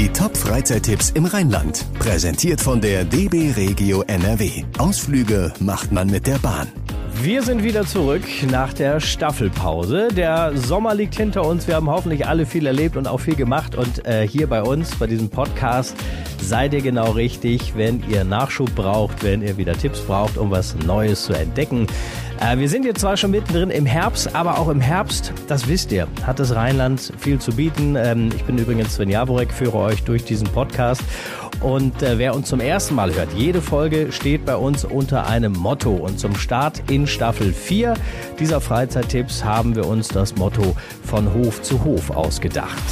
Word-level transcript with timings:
Die 0.00 0.08
Top-Freizeittipps 0.08 1.10
im 1.10 1.26
Rheinland. 1.26 1.84
Präsentiert 1.98 2.62
von 2.62 2.80
der 2.80 3.04
DB 3.04 3.52
Regio 3.54 4.00
NRW. 4.06 4.64
Ausflüge 4.78 5.52
macht 5.60 5.92
man 5.92 6.08
mit 6.08 6.26
der 6.26 6.38
Bahn. 6.38 6.68
Wir 7.22 7.42
sind 7.42 7.62
wieder 7.62 7.84
zurück 7.84 8.22
nach 8.50 8.72
der 8.72 9.00
Staffelpause. 9.00 10.08
Der 10.08 10.56
Sommer 10.56 10.94
liegt 10.94 11.16
hinter 11.16 11.44
uns. 11.44 11.68
Wir 11.68 11.74
haben 11.74 11.90
hoffentlich 11.90 12.26
alle 12.26 12.46
viel 12.46 12.64
erlebt 12.64 12.96
und 12.96 13.06
auch 13.06 13.20
viel 13.20 13.34
gemacht. 13.34 13.74
Und 13.74 14.06
äh, 14.06 14.26
hier 14.26 14.46
bei 14.46 14.62
uns, 14.62 14.94
bei 14.94 15.06
diesem 15.06 15.28
Podcast, 15.28 15.94
seid 16.40 16.72
ihr 16.72 16.80
genau 16.80 17.10
richtig, 17.10 17.74
wenn 17.76 18.02
ihr 18.08 18.24
Nachschub 18.24 18.74
braucht, 18.74 19.22
wenn 19.22 19.42
ihr 19.42 19.58
wieder 19.58 19.74
Tipps 19.74 20.00
braucht, 20.00 20.38
um 20.38 20.50
was 20.50 20.76
Neues 20.86 21.24
zu 21.24 21.34
entdecken. 21.34 21.86
Äh, 22.40 22.56
wir 22.56 22.70
sind 22.70 22.86
jetzt 22.86 23.00
zwar 23.02 23.18
schon 23.18 23.32
mittendrin 23.32 23.68
im 23.68 23.84
Herbst, 23.84 24.34
aber 24.34 24.58
auch 24.58 24.68
im 24.68 24.80
Herbst, 24.80 25.34
das 25.46 25.68
wisst 25.68 25.92
ihr, 25.92 26.08
hat 26.22 26.38
das 26.38 26.54
Rheinland 26.54 27.12
viel 27.18 27.38
zu 27.38 27.52
bieten. 27.52 27.96
Ähm, 27.96 28.30
ich 28.34 28.44
bin 28.44 28.56
übrigens 28.56 28.94
Sven 28.94 29.10
Jaworek, 29.10 29.52
führe 29.52 29.76
euch 29.76 30.02
durch 30.04 30.24
diesen 30.24 30.48
Podcast. 30.48 31.02
Und 31.60 32.02
äh, 32.02 32.16
wer 32.16 32.34
uns 32.34 32.48
zum 32.48 32.60
ersten 32.60 32.94
Mal 32.94 33.14
hört, 33.14 33.34
jede 33.34 33.60
Folge 33.60 34.10
steht 34.10 34.46
bei 34.46 34.56
uns 34.56 34.86
unter 34.86 35.26
einem 35.26 35.52
Motto. 35.52 35.94
Und 35.94 36.18
zum 36.18 36.34
Start 36.34 36.90
in 36.90 37.06
Staffel 37.06 37.52
4 37.52 37.92
dieser 38.38 38.62
Freizeittipps 38.62 39.44
haben 39.44 39.76
wir 39.76 39.86
uns 39.86 40.08
das 40.08 40.34
Motto 40.36 40.74
von 41.04 41.34
Hof 41.34 41.60
zu 41.60 41.84
Hof 41.84 42.10
ausgedacht. 42.10 42.82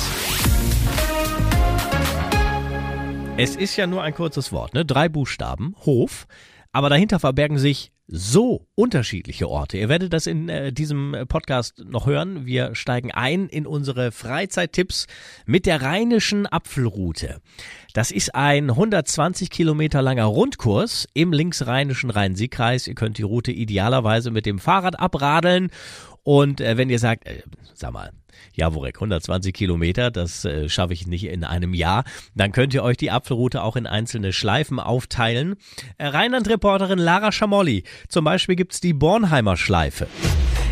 Es 3.39 3.57
ist 3.57 3.77
ja 3.77 3.87
nur 3.87 4.03
ein 4.03 4.13
kurzes 4.13 4.53
Wort, 4.53 4.75
ne? 4.75 4.85
Drei 4.85 5.09
Buchstaben, 5.09 5.75
Hof. 5.87 6.27
Aber 6.73 6.91
dahinter 6.91 7.19
verbergen 7.19 7.57
sich 7.57 7.93
so 8.09 8.67
unterschiedliche 8.75 9.49
Orte. 9.49 9.77
Ihr 9.77 9.91
werdet 9.91 10.15
das 10.15 10.27
in 10.27 10.49
äh, 10.49 10.73
diesem 10.73 11.15
Podcast 11.29 11.85
noch 11.85 12.07
hören. 12.07 12.47
Wir 12.47 12.75
steigen 12.75 13.13
ein 13.13 13.49
in 13.49 13.67
unsere 13.67 14.13
Freizeittipps 14.13 15.07
mit 15.45 15.67
der 15.67 15.83
Rheinischen 15.83 16.47
Apfelroute. 16.47 17.41
Das 17.93 18.11
ist 18.11 18.35
ein 18.35 18.71
120 18.71 19.51
Kilometer 19.51 20.01
langer 20.01 20.25
Rundkurs 20.25 21.07
im 21.13 21.33
linksrheinischen 21.33 22.09
Rhein-Sieg-Kreis. 22.09 22.87
Ihr 22.89 22.95
könnt 22.95 23.19
die 23.19 23.23
Route 23.23 23.53
idealerweise 23.53 24.31
mit 24.31 24.47
dem 24.47 24.59
Fahrrad 24.59 24.99
abradeln. 24.99 25.71
Und 26.23 26.63
äh, 26.63 26.79
wenn 26.79 26.89
ihr 26.89 26.99
sagt, 26.99 27.27
äh, 27.29 27.43
sag 27.75 27.93
mal, 27.93 28.13
Jaworek, 28.55 28.97
120 28.97 29.55
Kilometer, 29.55 30.11
das 30.11 30.45
äh, 30.45 30.69
schaffe 30.69 30.93
ich 30.93 31.07
nicht 31.07 31.25
in 31.25 31.45
einem 31.45 31.75
Jahr. 31.75 32.05
Dann 32.35 32.53
könnt 32.53 32.75
ihr 32.75 32.83
euch 32.83 32.97
die 32.97 33.11
Apfelroute 33.11 33.63
auch 33.63 33.77
in 33.77 33.87
einzelne 33.87 34.33
Schleifen 34.33 34.81
aufteilen. 34.81 35.57
Äh, 35.99 36.07
Rheinland-Reporterin 36.09 36.99
Lara 36.99 37.33
Schamolli, 37.33 37.85
zum 38.09 38.25
Beispiel 38.25 38.57
gibt's 38.57 38.81
die 38.81 38.93
Bornheimer 38.93 39.57
Schleife. 39.57 40.09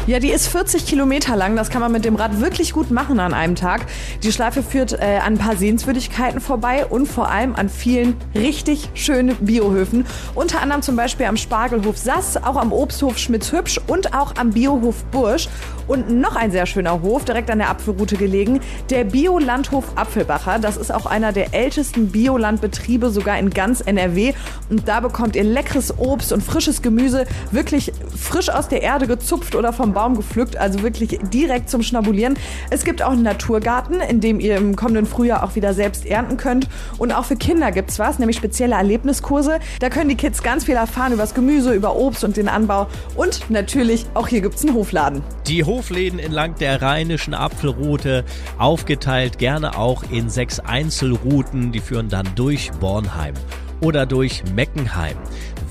Ja, 0.07 0.21
die 0.21 0.31
ist 0.31 0.47
40 0.47 0.87
Kilometer 0.87 1.35
lang. 1.35 1.57
Das 1.57 1.69
kann 1.69 1.81
man 1.81 1.91
mit 1.91 2.05
dem 2.05 2.15
Rad 2.15 2.41
wirklich 2.41 2.73
gut 2.73 2.93
machen 2.93 3.19
an 3.19 3.35
einem 3.35 3.57
Tag. 3.57 3.87
Die 4.23 4.31
Schleife 4.31 4.63
führt 4.63 4.93
äh, 4.93 5.17
an 5.17 5.35
ein 5.35 5.39
paar 5.39 5.57
Sehenswürdigkeiten 5.57 6.41
vorbei 6.41 6.87
und 6.87 7.07
vor 7.07 7.29
allem 7.29 7.57
an 7.57 7.69
vielen 7.69 8.15
richtig 8.33 8.89
schönen 8.95 9.35
Biohöfen. 9.35 10.07
Unter 10.37 10.63
anderem 10.63 10.83
zum 10.83 10.95
Beispiel 10.95 11.27
am 11.27 11.37
Spargelhof 11.37 11.97
Sass, 11.99 12.37
auch 12.37 12.55
am 12.55 12.73
Obsthof 12.73 13.19
Schmitz-Hübsch 13.19 13.81
und 13.89 14.15
auch 14.15 14.37
am 14.37 14.51
Biohof 14.51 15.03
Bursch. 15.07 15.49
Und 15.89 16.11
noch 16.11 16.37
ein 16.37 16.53
sehr 16.53 16.67
schöner 16.67 17.03
Hof, 17.03 17.25
direkt 17.25 17.51
an 17.51 17.59
der 17.59 17.71
Apfelroute 17.71 18.17
gelegen, 18.17 18.61
der 18.91 19.05
Biolandhof 19.05 19.85
Apfelbacher. 19.97 20.61
Das 20.61 20.77
ist 20.77 20.93
auch 20.93 21.07
einer 21.07 21.33
der 21.33 21.55
ältesten 21.55 22.09
Biolandbetriebe, 22.11 23.11
sogar 23.11 23.39
in 23.39 23.51
ganz 23.51 23.81
NRW. 23.81 24.35
Und 24.69 24.87
da 24.89 25.01
bekommt 25.01 25.35
ihr 25.37 25.45
leckeres 25.45 25.99
Obst 25.99 26.33
und 26.33 26.43
frisches 26.43 26.83
Gemüse, 26.83 27.25
wirklich 27.51 27.93
frisch 28.17 28.51
aus 28.51 28.69
der 28.69 28.83
Erde 28.83 29.09
gezupft 29.09 29.55
oder 29.55 29.73
vom 29.73 29.96
Baum 29.97 30.15
gepflückt, 30.15 30.59
also 30.59 30.83
wirklich 30.83 31.19
direkt 31.33 31.71
zum 31.71 31.83
Schnabulieren. 31.83 32.37
Es 32.69 32.85
gibt 32.85 33.03
auch 33.03 33.13
einen 33.13 33.23
Naturgarten, 33.23 34.03
in 34.03 34.21
dem 34.21 34.41
ihr 34.41 34.59
im 34.59 34.77
kommenden 34.77 35.07
Frühjahr 35.07 35.43
auch 35.43 35.55
wieder 35.55 35.73
selbst 35.73 36.05
ernten 36.05 36.37
könnt. 36.37 36.69
Und 36.99 37.13
auch 37.13 37.25
für 37.25 37.37
Kinder 37.37 37.73
gibt 37.73 37.89
es 37.89 37.99
was, 37.99 38.19
nämlich 38.19 38.37
spezielle 38.37 38.75
Erlebniskurse. 38.75 39.59
Da 39.81 39.89
können 39.89 40.11
die 40.11 40.15
Kids 40.17 40.43
ganz 40.43 40.65
viel 40.65 40.75
erfahren 40.75 41.15
über 41.15 41.23
das 41.23 41.33
Gemüse, 41.33 41.73
über 41.73 41.97
Obst 41.97 42.25
und 42.25 42.37
den 42.37 42.49
Anbau. 42.49 42.89
Und 43.15 43.49
natürlich, 43.49 44.05
auch 44.13 44.29
hier 44.29 44.43
gibt 44.43 44.57
es 44.57 44.65
einen 44.65 44.75
Hofladen. 44.75 45.23
Die 45.47 45.65
Hofläden 45.65 46.19
entlang 46.19 46.57
der 46.57 46.83
rheinischen 46.83 47.33
Apfelroute, 47.33 48.27
aufgeteilt 48.59 49.39
gerne 49.39 49.79
auch 49.79 50.03
in 50.11 50.29
sechs 50.29 50.61
Einzelrouten, 50.61 51.73
die 51.73 51.81
führen 51.81 52.11
dann 52.11 52.29
durch 52.35 52.71
Bornheim 52.81 53.33
oder 53.81 54.07
durch 54.07 54.43
Meckenheim, 54.55 55.17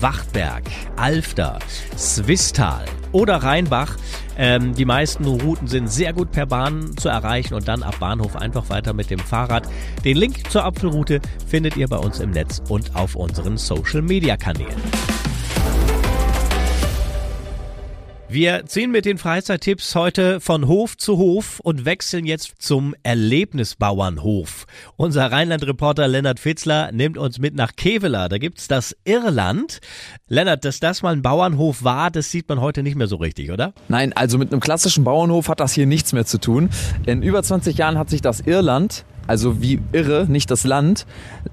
Wachtberg, 0.00 0.64
Alfter, 0.96 1.58
Swistal 1.96 2.84
oder 3.12 3.36
Rheinbach. 3.36 3.96
Ähm, 4.36 4.74
die 4.74 4.84
meisten 4.84 5.24
Routen 5.24 5.66
sind 5.68 5.90
sehr 5.90 6.12
gut 6.12 6.30
per 6.32 6.46
Bahn 6.46 6.96
zu 6.96 7.08
erreichen 7.08 7.54
und 7.54 7.68
dann 7.68 7.82
ab 7.82 7.96
Bahnhof 7.98 8.36
einfach 8.36 8.68
weiter 8.68 8.92
mit 8.92 9.10
dem 9.10 9.18
Fahrrad. 9.18 9.68
Den 10.04 10.16
Link 10.16 10.50
zur 10.50 10.64
Apfelroute 10.64 11.20
findet 11.46 11.76
ihr 11.76 11.88
bei 11.88 11.98
uns 11.98 12.20
im 12.20 12.30
Netz 12.30 12.62
und 12.68 12.94
auf 12.94 13.16
unseren 13.16 13.56
Social 13.56 14.02
Wir 18.28 18.66
ziehen 18.66 18.90
mit 18.90 19.04
den 19.04 19.18
Freizeittipps 19.18 19.94
heute 19.94 20.40
von 20.40 20.66
Hof 20.66 20.96
zu 20.96 21.16
Hof 21.16 21.60
und 21.60 21.84
wechseln 21.84 22.26
jetzt 22.26 22.54
zum 22.58 22.96
Erlebnisbauernhof. 23.04 24.66
Unser 24.96 25.30
Rheinland-Reporter 25.30 26.08
Lennart 26.08 26.40
Fitzler 26.40 26.90
nimmt 26.90 27.18
uns 27.18 27.38
mit 27.38 27.54
nach 27.54 27.76
Kevela. 27.76 28.28
Da 28.28 28.38
gibt's 28.38 28.66
das 28.66 28.96
Irland. 29.04 29.78
Lennart, 30.26 30.64
dass 30.64 30.80
das 30.80 31.02
mal 31.02 31.12
ein 31.12 31.22
Bauernhof 31.22 31.84
war, 31.84 32.10
das 32.10 32.32
sieht 32.32 32.48
man 32.48 32.60
heute 32.60 32.82
nicht 32.82 32.96
mehr 32.96 33.06
so 33.06 33.16
richtig, 33.16 33.52
oder? 33.52 33.72
Nein, 33.88 34.12
also 34.12 34.38
mit 34.38 34.50
einem 34.50 34.60
klassischen 34.60 35.04
Bauernhof 35.04 35.48
hat 35.48 35.60
das 35.60 35.72
hier 35.72 35.86
nichts 35.86 36.12
mehr 36.12 36.26
zu 36.26 36.38
tun. 36.38 36.68
In 37.06 37.22
über 37.22 37.44
20 37.44 37.78
Jahren 37.78 37.96
hat 37.96 38.10
sich 38.10 38.22
das 38.22 38.40
Irland 38.40 39.04
also 39.26 39.60
wie 39.60 39.80
irre, 39.92 40.26
nicht 40.28 40.50
das 40.50 40.64
Land, 40.64 41.06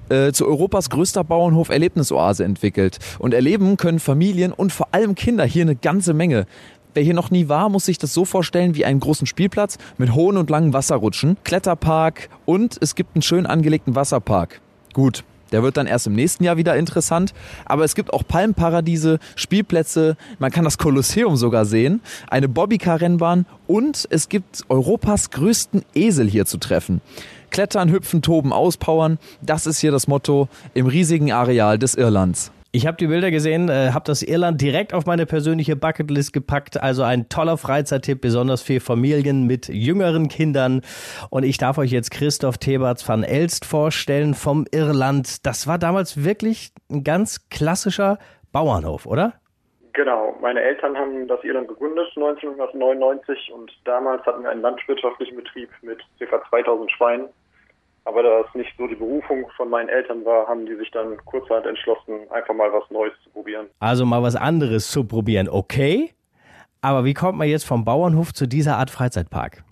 äh, 0.08 0.32
zu 0.32 0.46
Europas 0.46 0.90
größter 0.90 1.24
Bauernhof 1.24 1.68
Erlebnisoase 1.68 2.44
entwickelt. 2.44 2.98
Und 3.18 3.34
erleben 3.34 3.76
können 3.76 3.98
Familien 3.98 4.52
und 4.52 4.72
vor 4.72 4.88
allem 4.92 5.14
Kinder 5.14 5.44
hier 5.44 5.62
eine 5.62 5.76
ganze 5.76 6.14
Menge. 6.14 6.46
Wer 6.94 7.02
hier 7.02 7.14
noch 7.14 7.30
nie 7.30 7.48
war, 7.48 7.68
muss 7.70 7.86
sich 7.86 7.98
das 7.98 8.14
so 8.14 8.24
vorstellen 8.24 8.76
wie 8.76 8.84
einen 8.84 9.00
großen 9.00 9.26
Spielplatz 9.26 9.78
mit 9.98 10.14
hohen 10.14 10.36
und 10.36 10.48
langen 10.48 10.72
Wasserrutschen, 10.72 11.36
Kletterpark 11.42 12.28
und 12.44 12.78
es 12.80 12.94
gibt 12.94 13.16
einen 13.16 13.22
schön 13.22 13.46
angelegten 13.46 13.96
Wasserpark. 13.96 14.60
Gut, 14.92 15.24
der 15.54 15.62
wird 15.62 15.76
dann 15.76 15.86
erst 15.86 16.06
im 16.06 16.14
nächsten 16.14 16.42
Jahr 16.44 16.56
wieder 16.56 16.76
interessant. 16.76 17.34
Aber 17.64 17.84
es 17.84 17.94
gibt 17.94 18.12
auch 18.12 18.22
Palmparadiese, 18.26 19.18
Spielplätze, 19.36 20.16
man 20.38 20.50
kann 20.50 20.64
das 20.64 20.78
Kolosseum 20.78 21.36
sogar 21.36 21.64
sehen, 21.64 22.00
eine 22.28 22.48
Bobbycar-Rennbahn 22.48 23.46
und 23.66 24.06
es 24.10 24.28
gibt 24.28 24.62
Europas 24.68 25.30
größten 25.30 25.84
Esel 25.94 26.28
hier 26.28 26.46
zu 26.46 26.58
treffen. 26.58 27.00
Klettern, 27.54 27.88
hüpfen, 27.88 28.20
toben, 28.20 28.52
auspowern, 28.52 29.16
das 29.40 29.68
ist 29.68 29.78
hier 29.78 29.92
das 29.92 30.08
Motto 30.08 30.48
im 30.74 30.88
riesigen 30.88 31.30
Areal 31.30 31.78
des 31.78 31.94
Irlands. 31.94 32.52
Ich 32.72 32.88
habe 32.88 32.96
die 32.96 33.06
Bilder 33.06 33.30
gesehen, 33.30 33.68
äh, 33.68 33.92
habe 33.92 34.02
das 34.06 34.24
Irland 34.24 34.60
direkt 34.60 34.92
auf 34.92 35.06
meine 35.06 35.24
persönliche 35.24 35.76
Bucketlist 35.76 36.32
gepackt. 36.32 36.82
Also 36.82 37.04
ein 37.04 37.28
toller 37.28 37.56
Freizeittipp, 37.56 38.20
besonders 38.20 38.60
für 38.60 38.80
Familien 38.80 39.46
mit 39.46 39.68
jüngeren 39.68 40.26
Kindern. 40.26 40.80
Und 41.30 41.44
ich 41.44 41.56
darf 41.56 41.78
euch 41.78 41.92
jetzt 41.92 42.10
Christoph 42.10 42.58
Theberts 42.58 43.08
van 43.08 43.22
Elst 43.22 43.64
vorstellen 43.64 44.34
vom 44.34 44.66
Irland. 44.72 45.46
Das 45.46 45.68
war 45.68 45.78
damals 45.78 46.24
wirklich 46.24 46.72
ein 46.90 47.04
ganz 47.04 47.48
klassischer 47.50 48.18
Bauernhof, 48.50 49.06
oder? 49.06 49.34
Genau, 49.92 50.34
meine 50.40 50.60
Eltern 50.60 50.98
haben 50.98 51.28
das 51.28 51.44
Irland 51.44 51.68
gegründet 51.68 52.08
1999 52.16 53.52
und 53.54 53.70
damals 53.84 54.26
hatten 54.26 54.42
wir 54.42 54.50
einen 54.50 54.62
landwirtschaftlichen 54.62 55.36
Betrieb 55.36 55.70
mit 55.82 56.00
ca. 56.18 56.42
2000 56.50 56.90
Schweinen 56.90 57.28
aber 58.04 58.22
da 58.22 58.40
es 58.40 58.54
nicht 58.54 58.72
so 58.76 58.86
die 58.86 58.94
Berufung 58.94 59.48
von 59.56 59.70
meinen 59.70 59.88
Eltern 59.88 60.24
war, 60.24 60.46
haben 60.46 60.66
die 60.66 60.76
sich 60.76 60.90
dann 60.90 61.16
kurzerhand 61.24 61.66
entschlossen, 61.66 62.30
einfach 62.30 62.54
mal 62.54 62.72
was 62.72 62.88
Neues 62.90 63.14
zu 63.22 63.30
probieren. 63.30 63.66
Also 63.80 64.04
mal 64.04 64.22
was 64.22 64.36
anderes 64.36 64.90
zu 64.90 65.06
probieren, 65.06 65.48
okay? 65.48 66.10
Aber 66.82 67.04
wie 67.04 67.14
kommt 67.14 67.38
man 67.38 67.48
jetzt 67.48 67.64
vom 67.64 67.84
Bauernhof 67.84 68.34
zu 68.34 68.46
dieser 68.46 68.76
Art 68.76 68.90
Freizeitpark? 68.90 69.64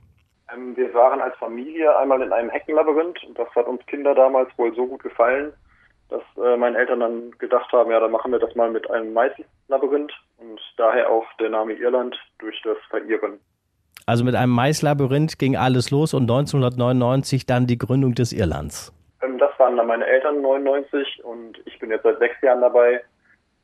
Ähm, 0.53 0.77
wir 0.77 0.93
waren 0.95 1.21
als 1.21 1.37
Familie 1.37 1.97
einmal 1.99 2.23
in 2.23 2.33
einem 2.33 2.49
Heckenlabyrinth 2.49 3.23
und 3.25 3.39
das 3.39 3.49
hat 3.55 3.67
uns 3.67 3.85
Kinder 3.87 4.15
damals 4.15 4.49
wohl 4.57 4.75
so 4.75 4.87
gut 4.87 5.03
gefallen, 5.03 5.53
dass 6.09 6.23
äh, 6.43 6.57
meine 6.57 6.79
Eltern 6.79 7.01
dann 7.01 7.31
gedacht 7.33 7.71
haben, 7.73 7.91
ja, 7.91 8.01
dann 8.01 8.11
machen 8.11 8.33
wir 8.33 8.39
das 8.39 8.55
mal 8.55 8.71
mit 8.71 8.91
einem 8.91 9.13
Maislabyrinth 9.13 10.13
und 10.39 10.61
daher 10.77 11.11
auch 11.11 11.27
der 11.39 11.51
Name 11.51 11.75
Irland 11.75 12.17
durch 12.39 12.61
das 12.63 12.79
Verirren. 12.89 13.41
Also 14.07 14.25
mit 14.25 14.35
einem 14.35 14.53
Maislabyrinth 14.53 15.39
ging 15.39 15.57
alles 15.57 15.91
los 15.91 16.15
und 16.15 16.23
1999 16.23 17.47
dann 17.47 17.67
die 17.67 17.79
Gründung 17.79 18.15
des 18.15 18.33
Irlands. 18.33 18.93
Ähm, 19.23 19.39
das 19.39 19.51
waren 19.59 19.77
dann 19.77 19.87
meine 19.87 20.07
Eltern 20.07 20.43
99 20.43 21.25
und 21.25 21.61
ich 21.67 21.79
bin 21.79 21.91
jetzt 21.91 22.03
seit 22.03 22.19
sechs 22.19 22.41
Jahren 22.43 22.61
dabei. 22.61 23.01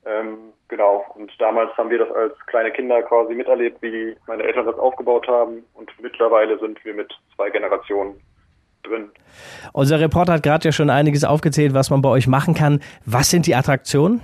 Ähm, 0.06 0.52
genau, 0.68 1.04
und 1.14 1.32
damals 1.38 1.76
haben 1.76 1.90
wir 1.90 1.98
das 1.98 2.10
als 2.12 2.34
kleine 2.46 2.70
Kinder 2.70 3.02
quasi 3.02 3.34
miterlebt, 3.34 3.82
wie 3.82 4.16
meine 4.26 4.44
Eltern 4.44 4.66
das 4.66 4.78
aufgebaut 4.78 5.26
haben 5.26 5.64
und 5.74 5.90
mittlerweile 6.00 6.58
sind 6.58 6.82
wir 6.84 6.94
mit 6.94 7.12
zwei 7.34 7.50
Generationen 7.50 8.20
drin. 8.84 9.10
Unser 9.72 10.00
Reporter 10.00 10.34
hat 10.34 10.42
gerade 10.44 10.68
ja 10.68 10.72
schon 10.72 10.88
einiges 10.88 11.24
aufgezählt, 11.24 11.74
was 11.74 11.90
man 11.90 12.00
bei 12.00 12.08
euch 12.08 12.28
machen 12.28 12.54
kann. 12.54 12.80
Was 13.04 13.30
sind 13.30 13.46
die 13.46 13.56
Attraktionen? 13.56 14.20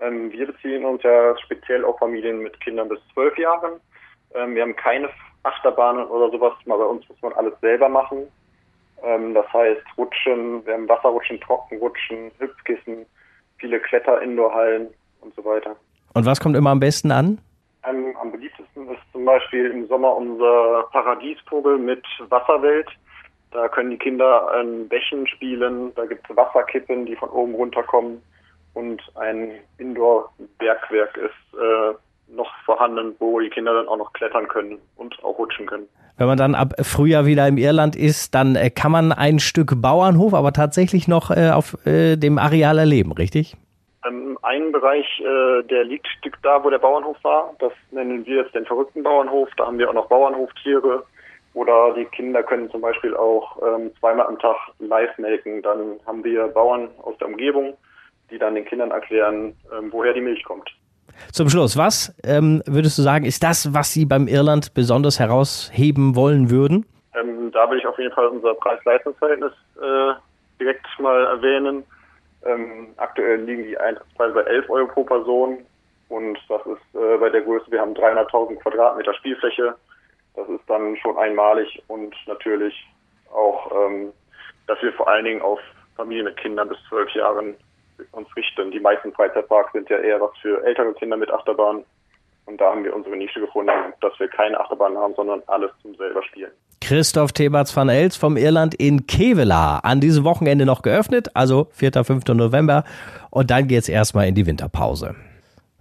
Ähm, 0.00 0.30
wir 0.30 0.46
beziehen 0.46 0.84
uns 0.84 1.02
ja 1.02 1.36
speziell 1.38 1.84
auf 1.84 1.98
Familien 1.98 2.40
mit 2.40 2.60
Kindern 2.60 2.88
bis 2.88 3.00
zwölf 3.14 3.36
Jahren. 3.38 3.80
Ähm, 4.34 4.54
wir 4.54 4.62
haben 4.62 4.76
keine 4.76 5.08
Achterbahnen 5.44 6.06
oder 6.06 6.30
sowas. 6.30 6.52
Mal 6.66 6.78
bei 6.78 6.84
uns 6.84 7.08
muss 7.08 7.20
man 7.22 7.32
alles 7.34 7.54
selber 7.60 7.88
machen. 7.88 8.26
Ähm, 9.02 9.34
das 9.34 9.50
heißt 9.52 9.82
Rutschen, 9.96 10.64
wir 10.66 10.74
haben 10.74 10.88
Wasserrutschen, 10.88 11.40
Trockenrutschen, 11.40 12.30
Hüpfkissen, 12.38 13.06
viele 13.58 13.80
Kletter-Indoor-Hallen 13.80 14.88
und 15.20 15.34
so 15.34 15.44
weiter. 15.44 15.76
Und 16.14 16.26
was 16.26 16.40
kommt 16.40 16.56
immer 16.56 16.70
am 16.70 16.80
besten 16.80 17.10
an? 17.10 17.38
Ähm, 17.86 18.16
am 18.20 18.32
beliebtesten 18.32 18.88
ist 18.88 19.00
zum 19.12 19.24
Beispiel 19.24 19.70
im 19.70 19.86
Sommer 19.88 20.16
unser 20.16 20.84
Paradiesvogel 20.92 21.78
mit 21.78 22.04
Wasserwelt. 22.28 22.88
Da 23.50 23.68
können 23.68 23.90
die 23.90 23.98
Kinder 23.98 24.50
an 24.52 24.88
Bächen 24.88 25.26
spielen, 25.28 25.94
da 25.94 26.06
gibt 26.06 26.28
es 26.28 26.36
Wasserkippen, 26.36 27.06
die 27.06 27.14
von 27.14 27.28
oben 27.28 27.54
runterkommen 27.54 28.20
und 28.74 29.00
ein 29.14 29.52
Indoor-Bergwerk 29.78 31.16
ist 31.16 31.58
äh, 31.58 31.94
noch 32.28 32.50
vorhanden, 32.64 33.14
wo 33.18 33.40
die 33.40 33.50
Kinder 33.50 33.74
dann 33.74 33.88
auch 33.88 33.96
noch 33.96 34.12
klettern 34.12 34.48
können 34.48 34.78
und 34.96 35.22
auch 35.22 35.38
rutschen 35.38 35.66
können. 35.66 35.88
Wenn 36.16 36.26
man 36.28 36.38
dann 36.38 36.54
ab 36.54 36.74
Frühjahr 36.82 37.26
wieder 37.26 37.46
im 37.48 37.58
Irland 37.58 37.96
ist, 37.96 38.34
dann 38.34 38.54
äh, 38.54 38.70
kann 38.70 38.92
man 38.92 39.12
ein 39.12 39.40
Stück 39.40 39.80
Bauernhof 39.82 40.34
aber 40.34 40.52
tatsächlich 40.52 41.08
noch 41.08 41.30
äh, 41.30 41.50
auf 41.50 41.76
äh, 41.86 42.16
dem 42.16 42.38
Areal 42.38 42.78
erleben, 42.78 43.12
richtig? 43.12 43.56
Ähm, 44.06 44.38
ein 44.42 44.70
Bereich, 44.70 45.06
äh, 45.20 45.62
der 45.64 45.84
liegt 45.84 46.06
da, 46.42 46.62
wo 46.62 46.70
der 46.70 46.78
Bauernhof 46.78 47.16
war. 47.22 47.54
Das 47.58 47.72
nennen 47.90 48.24
wir 48.26 48.42
jetzt 48.42 48.54
den 48.54 48.66
verrückten 48.66 49.02
Bauernhof. 49.02 49.48
Da 49.56 49.66
haben 49.66 49.78
wir 49.78 49.88
auch 49.88 49.94
noch 49.94 50.08
Bauernhoftiere. 50.08 51.04
Oder 51.54 51.94
die 51.94 52.04
Kinder 52.06 52.42
können 52.42 52.70
zum 52.70 52.80
Beispiel 52.80 53.16
auch 53.16 53.56
ähm, 53.62 53.90
zweimal 53.98 54.26
am 54.26 54.38
Tag 54.38 54.56
live 54.80 55.16
melken. 55.18 55.62
Dann 55.62 55.98
haben 56.06 56.22
wir 56.24 56.48
Bauern 56.48 56.90
aus 57.02 57.16
der 57.18 57.28
Umgebung, 57.28 57.76
die 58.30 58.38
dann 58.38 58.56
den 58.56 58.64
Kindern 58.64 58.90
erklären, 58.90 59.56
ähm, 59.72 59.88
woher 59.90 60.12
die 60.12 60.20
Milch 60.20 60.44
kommt. 60.44 60.70
Zum 61.32 61.48
Schluss, 61.48 61.76
was 61.76 62.14
ähm, 62.24 62.62
würdest 62.66 62.98
du 62.98 63.02
sagen, 63.02 63.24
ist 63.24 63.42
das, 63.42 63.72
was 63.74 63.92
Sie 63.92 64.04
beim 64.04 64.28
Irland 64.28 64.74
besonders 64.74 65.18
herausheben 65.18 66.16
wollen 66.16 66.50
würden? 66.50 66.86
Ähm, 67.14 67.50
da 67.52 67.70
will 67.70 67.78
ich 67.78 67.86
auf 67.86 67.98
jeden 67.98 68.12
Fall 68.12 68.26
unser 68.26 68.54
Preis-Leistungs-Verhältnis 68.54 69.52
äh, 69.80 70.14
direkt 70.60 70.86
mal 70.98 71.24
erwähnen. 71.26 71.84
Ähm, 72.44 72.88
aktuell 72.96 73.42
liegen 73.42 73.64
die 73.64 73.78
Eintrittspreise 73.78 74.34
bei 74.34 74.42
11 74.42 74.70
Euro 74.70 74.86
pro 74.88 75.04
Person 75.04 75.58
und 76.08 76.38
das 76.48 76.60
ist 76.66 77.00
äh, 77.00 77.16
bei 77.18 77.30
der 77.30 77.40
Größe, 77.40 77.70
wir 77.70 77.80
haben 77.80 77.94
300.000 77.94 78.56
Quadratmeter 78.56 79.14
Spielfläche. 79.14 79.74
Das 80.36 80.48
ist 80.48 80.62
dann 80.68 80.96
schon 80.96 81.16
einmalig 81.16 81.82
und 81.88 82.14
natürlich 82.26 82.74
auch, 83.32 83.70
ähm, 83.72 84.12
dass 84.66 84.80
wir 84.82 84.92
vor 84.92 85.08
allen 85.08 85.24
Dingen 85.24 85.42
auf 85.42 85.60
Familien 85.96 86.26
mit 86.26 86.36
Kindern 86.36 86.68
bis 86.68 86.78
zwölf 86.88 87.10
Jahren 87.14 87.54
uns 88.12 88.28
richten. 88.36 88.70
Die 88.70 88.80
meisten 88.80 89.12
Freizeitparks 89.12 89.72
sind 89.72 89.88
ja 89.88 89.98
eher 89.98 90.20
was 90.20 90.30
für 90.40 90.64
ältere 90.64 90.92
Kinder 90.94 91.16
mit 91.16 91.30
Achterbahn. 91.30 91.84
Und 92.46 92.60
da 92.60 92.70
haben 92.70 92.84
wir 92.84 92.94
unsere 92.94 93.16
Nische 93.16 93.40
gefunden, 93.40 93.70
dass 94.00 94.12
wir 94.18 94.28
keine 94.28 94.60
Achterbahn 94.60 94.96
haben, 94.96 95.14
sondern 95.14 95.42
alles 95.46 95.70
zum 95.80 95.94
selber 95.94 96.22
spielen. 96.24 96.50
Christoph 96.80 97.32
Theberts 97.32 97.74
van 97.74 97.88
Els 97.88 98.16
vom 98.16 98.36
Irland 98.36 98.74
in 98.74 99.06
Kevela. 99.06 99.78
An 99.78 100.00
diesem 100.00 100.24
Wochenende 100.24 100.66
noch 100.66 100.82
geöffnet, 100.82 101.28
also 101.34 101.68
4. 101.72 102.04
5. 102.04 102.24
November. 102.34 102.84
Und 103.30 103.50
dann 103.50 103.66
geht's 103.68 103.88
erstmal 103.88 104.28
in 104.28 104.34
die 104.34 104.46
Winterpause. 104.46 105.14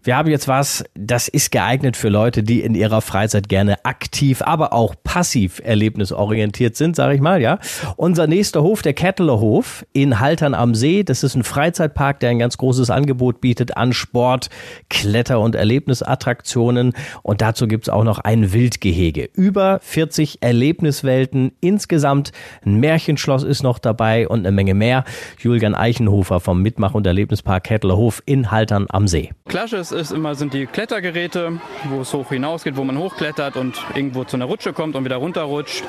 Wir 0.06 0.18
haben 0.18 0.30
jetzt 0.30 0.50
was, 0.50 0.84
das 0.96 1.30
ist 1.30 1.50
geeignet 1.50 1.96
für 1.96 2.10
Leute, 2.10 2.44
die 2.44 2.60
in 2.60 2.76
ihrer 2.76 3.00
Freizeit 3.00 3.48
gerne 3.48 3.86
aktiv, 3.86 4.42
aber 4.42 4.74
auch 4.74 4.96
passiv 5.02 5.62
erlebnisorientiert 5.64 6.76
sind, 6.76 6.98
sage 6.98 7.16
ich 7.16 7.22
mal, 7.22 7.42
ja. 7.42 7.58
Unser 7.96 8.28
nächster 8.28 8.64
Hof, 8.64 8.82
der 8.82 8.92
Kettler 8.92 9.40
Hof 9.40 9.86
in 9.94 10.20
Haltern 10.20 10.56
am 10.56 10.76
See, 10.76 11.04
das 11.04 11.24
ist 11.24 11.36
ein 11.36 11.46
Freizeitpark, 11.46 12.20
der 12.20 12.32
ein 12.32 12.40
ganz 12.40 12.58
großes 12.58 12.90
Angebot 12.90 13.40
bietet 13.40 13.78
an 13.78 13.94
Sport, 13.94 14.50
Kletter- 14.90 15.40
und 15.40 15.56
Erlebnisattraktionen 15.56 16.92
und 17.22 17.40
dazu 17.40 17.70
gibt's 17.70 17.88
auch 17.88 18.04
noch 18.04 18.20
ein 18.20 18.52
Wildgehege. 18.52 19.30
Über 19.34 19.80
40 19.84 20.40
Erlebniswelten 20.42 21.54
insgesamt, 21.62 22.34
ein 22.66 22.82
Märchenschloss 22.82 23.44
ist 23.44 23.64
noch 23.64 23.80
dabei 23.80 24.28
und 24.28 24.40
eine 24.40 24.52
Menge 24.52 24.74
mehr. 24.74 25.06
Julian 25.40 25.76
Eichenhofer 25.76 26.42
vom 26.42 26.62
Mitmach- 26.62 26.94
und 26.94 27.08
Erlebnispark 27.08 27.64
Kettler 27.64 27.96
Hof 27.96 28.22
in 28.26 28.52
Haltern 28.52 28.88
am 28.90 29.08
See. 29.08 29.32
Klasse 29.48 29.93
ist 29.94 30.12
immer 30.12 30.36
sind 30.36 30.54
die 30.54 30.66
Klettergeräte, 30.66 31.60
wo 31.86 32.02
es 32.02 32.14
hoch 32.14 32.30
hinausgeht, 32.30 32.76
wo 32.76 32.84
man 32.84 32.98
hochklettert 32.98 33.56
und 33.56 33.76
irgendwo 33.96 34.24
zu 34.24 34.36
einer 34.36 34.46
Rutsche 34.46 34.74
kommt 34.74 34.96
und 34.96 35.06
wieder 35.06 35.18
runterrutscht. 35.18 35.84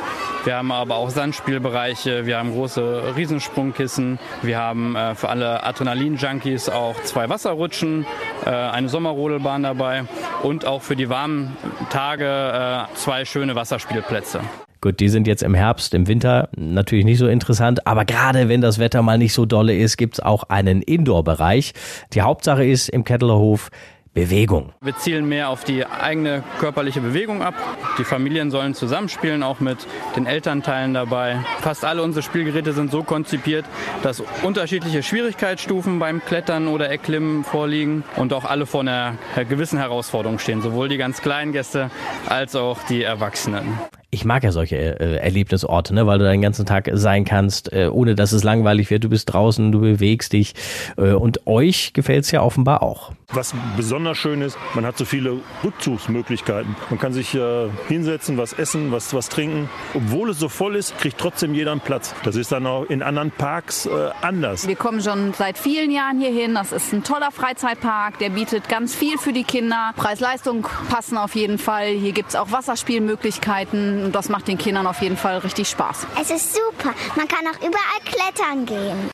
Wir 0.44 0.56
haben 0.56 0.70
aber 0.70 0.96
auch 0.96 1.10
Sandspielbereiche, 1.10 2.26
wir 2.26 2.38
haben 2.38 2.52
große 2.52 3.14
Riesensprungkissen, 3.16 4.18
wir 4.42 4.58
haben 4.58 4.94
äh, 4.94 5.14
für 5.14 5.28
alle 5.28 5.64
Adrenalin-Junkies 5.64 6.68
auch 6.68 7.00
zwei 7.02 7.28
Wasserrutschen, 7.28 8.06
äh, 8.44 8.50
eine 8.50 8.88
Sommerrodelbahn 8.88 9.62
dabei 9.62 10.04
und 10.42 10.66
auch 10.66 10.82
für 10.82 10.96
die 10.96 11.08
warmen 11.08 11.56
Tage 11.90 12.26
äh, 12.26 12.94
zwei 12.94 13.24
schöne 13.24 13.54
Wasserspielplätze. 13.54 14.40
Gut, 14.84 15.00
die 15.00 15.08
sind 15.08 15.26
jetzt 15.26 15.42
im 15.42 15.54
Herbst, 15.54 15.94
im 15.94 16.08
Winter 16.08 16.50
natürlich 16.54 17.06
nicht 17.06 17.16
so 17.16 17.26
interessant, 17.26 17.86
aber 17.86 18.04
gerade 18.04 18.50
wenn 18.50 18.60
das 18.60 18.78
Wetter 18.78 19.00
mal 19.00 19.16
nicht 19.16 19.32
so 19.32 19.46
dolle 19.46 19.74
ist, 19.74 19.96
gibt's 19.96 20.20
auch 20.20 20.42
einen 20.50 20.82
Indoor-Bereich. 20.82 21.72
Die 22.12 22.20
Hauptsache 22.20 22.66
ist 22.66 22.90
im 22.90 23.02
Kettlerhof 23.02 23.70
Bewegung. 24.14 24.72
Wir 24.80 24.96
zielen 24.96 25.28
mehr 25.28 25.48
auf 25.48 25.64
die 25.64 25.84
eigene 25.84 26.44
körperliche 26.60 27.00
Bewegung 27.00 27.42
ab. 27.42 27.54
Die 27.98 28.04
Familien 28.04 28.50
sollen 28.50 28.74
zusammenspielen, 28.74 29.42
auch 29.42 29.58
mit 29.58 29.78
den 30.16 30.26
Elternteilen 30.26 30.94
dabei. 30.94 31.44
Fast 31.60 31.84
alle 31.84 32.02
unsere 32.02 32.22
Spielgeräte 32.22 32.72
sind 32.72 32.92
so 32.92 33.02
konzipiert, 33.02 33.64
dass 34.02 34.22
unterschiedliche 34.42 35.02
Schwierigkeitsstufen 35.02 35.98
beim 35.98 36.24
Klettern 36.24 36.68
oder 36.68 36.88
Erklimmen 36.88 37.42
vorliegen 37.42 38.04
und 38.16 38.32
auch 38.32 38.44
alle 38.44 38.66
vor 38.66 38.82
einer 38.82 39.16
gewissen 39.48 39.78
Herausforderung 39.78 40.38
stehen, 40.38 40.62
sowohl 40.62 40.88
die 40.88 40.96
ganz 40.96 41.20
kleinen 41.20 41.52
Gäste 41.52 41.90
als 42.28 42.54
auch 42.54 42.82
die 42.84 43.02
Erwachsenen 43.02 43.78
ich 44.14 44.24
mag 44.24 44.44
ja 44.44 44.52
solche 44.52 44.76
äh, 44.76 45.16
Erlebnisorte, 45.16 45.92
ne, 45.92 46.06
weil 46.06 46.18
du 46.18 46.24
den 46.24 46.40
ganzen 46.40 46.64
Tag 46.64 46.88
sein 46.92 47.24
kannst, 47.24 47.72
äh, 47.72 47.88
ohne 47.92 48.14
dass 48.14 48.30
es 48.30 48.44
langweilig 48.44 48.88
wird. 48.90 49.02
Du 49.02 49.08
bist 49.08 49.32
draußen, 49.32 49.72
du 49.72 49.80
bewegst 49.80 50.32
dich. 50.32 50.54
Äh, 50.96 51.12
und 51.12 51.46
euch 51.46 51.92
gefällt's 51.92 52.30
ja 52.30 52.40
offenbar 52.40 52.82
auch. 52.82 53.12
Was 53.34 53.52
besonders 53.76 54.16
schön 54.16 54.42
ist, 54.42 54.56
man 54.74 54.86
hat 54.86 54.96
so 54.96 55.04
viele 55.04 55.40
Rückzugsmöglichkeiten. 55.64 56.76
Man 56.88 57.00
kann 57.00 57.12
sich 57.12 57.34
äh, 57.34 57.68
hinsetzen, 57.88 58.38
was 58.38 58.52
essen, 58.52 58.92
was, 58.92 59.12
was 59.12 59.28
trinken. 59.28 59.68
Obwohl 59.92 60.30
es 60.30 60.38
so 60.38 60.48
voll 60.48 60.76
ist, 60.76 60.96
kriegt 60.98 61.18
trotzdem 61.18 61.52
jeder 61.52 61.72
einen 61.72 61.80
Platz. 61.80 62.14
Das 62.22 62.36
ist 62.36 62.52
dann 62.52 62.64
auch 62.66 62.84
in 62.84 63.02
anderen 63.02 63.32
Parks 63.32 63.86
äh, 63.86 64.10
anders. 64.22 64.68
Wir 64.68 64.76
kommen 64.76 65.00
schon 65.02 65.32
seit 65.34 65.58
vielen 65.58 65.90
Jahren 65.90 66.20
hierhin. 66.20 66.54
Das 66.54 66.70
ist 66.70 66.92
ein 66.92 67.02
toller 67.02 67.32
Freizeitpark. 67.32 68.18
Der 68.20 68.30
bietet 68.30 68.68
ganz 68.68 68.94
viel 68.94 69.18
für 69.18 69.32
die 69.32 69.44
Kinder. 69.44 69.92
Preis-Leistung 69.96 70.66
passen 70.88 71.18
auf 71.18 71.34
jeden 71.34 71.58
Fall. 71.58 71.88
Hier 71.88 72.12
gibt's 72.12 72.36
auch 72.36 72.52
Wasserspielmöglichkeiten 72.52 74.04
und 74.04 74.14
das 74.14 74.28
macht 74.28 74.46
den 74.46 74.58
Kindern 74.58 74.86
auf 74.86 75.02
jeden 75.02 75.16
Fall 75.16 75.38
richtig 75.38 75.68
Spaß. 75.68 76.06
Es 76.20 76.30
ist 76.30 76.54
super. 76.54 76.94
Man 77.16 77.26
kann 77.26 77.46
auch 77.48 77.58
überall 77.58 78.00
klettern 78.04 78.66
gehen. 78.66 79.10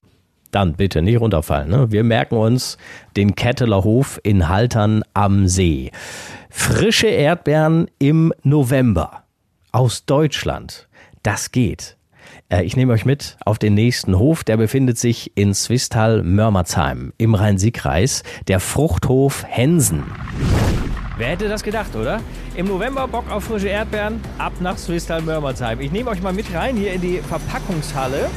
Dann 0.51 0.75
bitte 0.75 1.03
nicht 1.03 1.21
runterfallen. 1.21 1.71
Ne? 1.71 1.93
Wir 1.93 2.05
merken 2.05 2.37
uns 2.37 2.77
den 3.17 3.35
Ketteler 3.35 3.85
Hof 3.85 4.21
in 4.23 4.49
Haltern 4.49 5.03
am 5.15 5.47
See. 5.47 5.91
Frische 6.49 7.07
Erdbeeren 7.07 7.89
im 7.99 8.33
November 8.43 9.23
aus 9.73 10.05
Deutschland. 10.05 10.89
Das 11.23 11.53
geht. 11.53 11.97
Äh, 12.49 12.65
ich 12.65 12.77
nehme 12.77 12.93
euch 12.93 13.05
mit 13.05 13.37
auf 13.45 13.59
den 13.59 13.75
nächsten 13.75 14.19
Hof. 14.19 14.45
Der 14.45 14.57
befindet 14.57 14.99
sich 14.99 15.33
in 15.37 15.55
Swistal-Mörmersheim 15.55 17.13
im 17.19 17.35
Rhein-Sieg-Kreis. 17.35 18.23
Der 18.49 18.61
Fruchthof 18.61 19.45
Hensen. 19.47 20.05
Wer 21.17 21.29
hätte 21.29 21.49
das 21.49 21.63
gedacht, 21.63 21.95
oder? 21.95 22.21
Im 22.57 22.67
November 22.67 23.07
Bock 23.07 23.31
auf 23.31 23.45
frische 23.45 23.69
Erdbeeren, 23.69 24.21
ab 24.39 24.55
nach 24.61 24.79
Swistal-Mörmersheim. 24.79 25.81
Ich 25.81 25.93
nehme 25.93 26.11
euch 26.11 26.23
mal 26.23 26.33
mit 26.33 26.53
rein 26.55 26.77
hier 26.77 26.95
in 26.95 27.01
die 27.01 27.19
Verpackungshalle. 27.19 28.31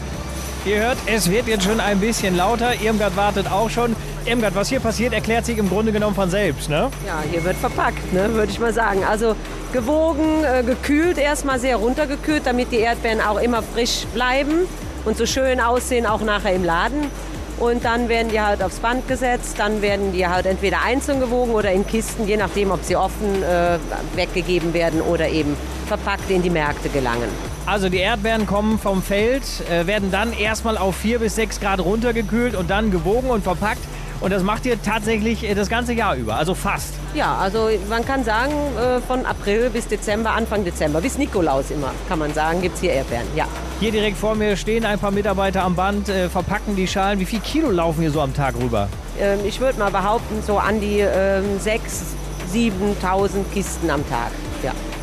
Ihr 0.65 0.79
hört, 0.79 0.97
es 1.07 1.29
wird 1.29 1.47
jetzt 1.47 1.65
schon 1.65 1.81
ein 1.81 1.99
bisschen 1.99 2.37
lauter. 2.37 2.81
Irmgard 2.81 3.17
wartet 3.17 3.51
auch 3.51 3.69
schon. 3.69 3.97
Irmgard, 4.25 4.55
was 4.55 4.69
hier 4.69 4.79
passiert, 4.79 5.11
erklärt 5.11 5.45
sich 5.45 5.57
im 5.57 5.67
Grunde 5.67 5.91
genommen 5.91 6.15
von 6.15 6.29
selbst, 6.29 6.69
ne? 6.69 6.89
Ja, 7.05 7.21
hier 7.29 7.43
wird 7.43 7.57
verpackt, 7.57 8.13
ne, 8.13 8.33
würde 8.33 8.49
ich 8.49 8.61
mal 8.61 8.71
sagen. 8.71 9.03
Also 9.03 9.35
gewogen, 9.73 10.45
äh, 10.45 10.63
gekühlt, 10.63 11.17
erstmal 11.17 11.59
sehr 11.59 11.75
runtergekühlt, 11.75 12.43
damit 12.45 12.71
die 12.71 12.77
Erdbeeren 12.77 13.19
auch 13.19 13.41
immer 13.41 13.61
frisch 13.61 14.05
bleiben 14.13 14.65
und 15.03 15.17
so 15.17 15.25
schön 15.25 15.59
aussehen, 15.59 16.05
auch 16.05 16.21
nachher 16.21 16.53
im 16.53 16.63
Laden. 16.63 17.11
Und 17.59 17.85
dann 17.85 18.09
werden 18.09 18.29
die 18.29 18.41
halt 18.41 18.63
aufs 18.63 18.79
Band 18.79 19.07
gesetzt, 19.07 19.55
dann 19.57 19.81
werden 19.81 20.11
die 20.11 20.27
halt 20.27 20.45
entweder 20.45 20.81
einzeln 20.81 21.19
gewogen 21.19 21.51
oder 21.51 21.71
in 21.71 21.85
Kisten, 21.85 22.27
je 22.27 22.37
nachdem, 22.37 22.71
ob 22.71 22.83
sie 22.83 22.95
offen 22.95 23.43
äh, 23.43 23.77
weggegeben 24.15 24.73
werden 24.73 25.01
oder 25.01 25.29
eben 25.29 25.55
verpackt 25.87 26.29
in 26.29 26.41
die 26.41 26.49
Märkte 26.49 26.89
gelangen. 26.89 27.29
Also 27.65 27.87
die 27.89 27.99
Erdbeeren 27.99 28.45
kommen 28.45 28.79
vom 28.79 29.01
Feld, 29.01 29.43
äh, 29.69 29.87
werden 29.87 30.11
dann 30.11 30.33
erstmal 30.33 30.77
auf 30.77 30.95
4 30.97 31.19
bis 31.19 31.35
6 31.35 31.59
Grad 31.59 31.79
runtergekühlt 31.79 32.55
und 32.55 32.69
dann 32.69 32.91
gewogen 32.91 33.29
und 33.29 33.43
verpackt. 33.43 33.81
Und 34.23 34.31
das 34.31 34.41
macht 34.41 34.65
ihr 34.65 34.81
tatsächlich 34.81 35.43
äh, 35.43 35.53
das 35.53 35.67
ganze 35.67 35.91
Jahr 35.91 36.15
über, 36.15 36.35
also 36.35 36.55
fast. 36.55 36.93
Ja, 37.13 37.35
also 37.35 37.69
man 37.89 38.05
kann 38.05 38.23
sagen, 38.23 38.53
äh, 38.77 39.01
von 39.01 39.25
April 39.25 39.69
bis 39.69 39.85
Dezember, 39.89 40.31
Anfang 40.31 40.63
Dezember, 40.63 41.01
bis 41.01 41.17
Nikolaus 41.17 41.71
immer, 41.71 41.91
kann 42.07 42.19
man 42.19 42.33
sagen, 42.33 42.61
gibt 42.61 42.75
es 42.75 42.81
hier 42.81 42.93
Erdbeeren, 42.93 43.27
ja. 43.35 43.45
Hier 43.81 43.91
direkt 43.91 44.15
vor 44.17 44.35
mir 44.35 44.55
stehen 44.55 44.85
ein 44.85 44.97
paar 44.97 45.11
Mitarbeiter 45.11 45.63
am 45.63 45.75
Band, 45.75 46.07
äh, 46.07 46.29
verpacken 46.29 46.77
die 46.77 46.87
Schalen. 46.87 47.19
Wie 47.19 47.25
viel 47.25 47.41
Kilo 47.41 47.69
laufen 47.69 47.99
hier 47.99 48.11
so 48.11 48.21
am 48.21 48.33
Tag 48.33 48.55
rüber? 48.55 48.87
Ähm, 49.19 49.39
ich 49.45 49.59
würde 49.59 49.77
mal 49.77 49.91
behaupten, 49.91 50.41
so 50.41 50.57
an 50.57 50.79
die 50.79 50.99
ähm, 50.99 51.59
6.000, 51.61 52.71
7.000 53.03 53.29
Kisten 53.53 53.89
am 53.89 54.07
Tag. 54.09 54.31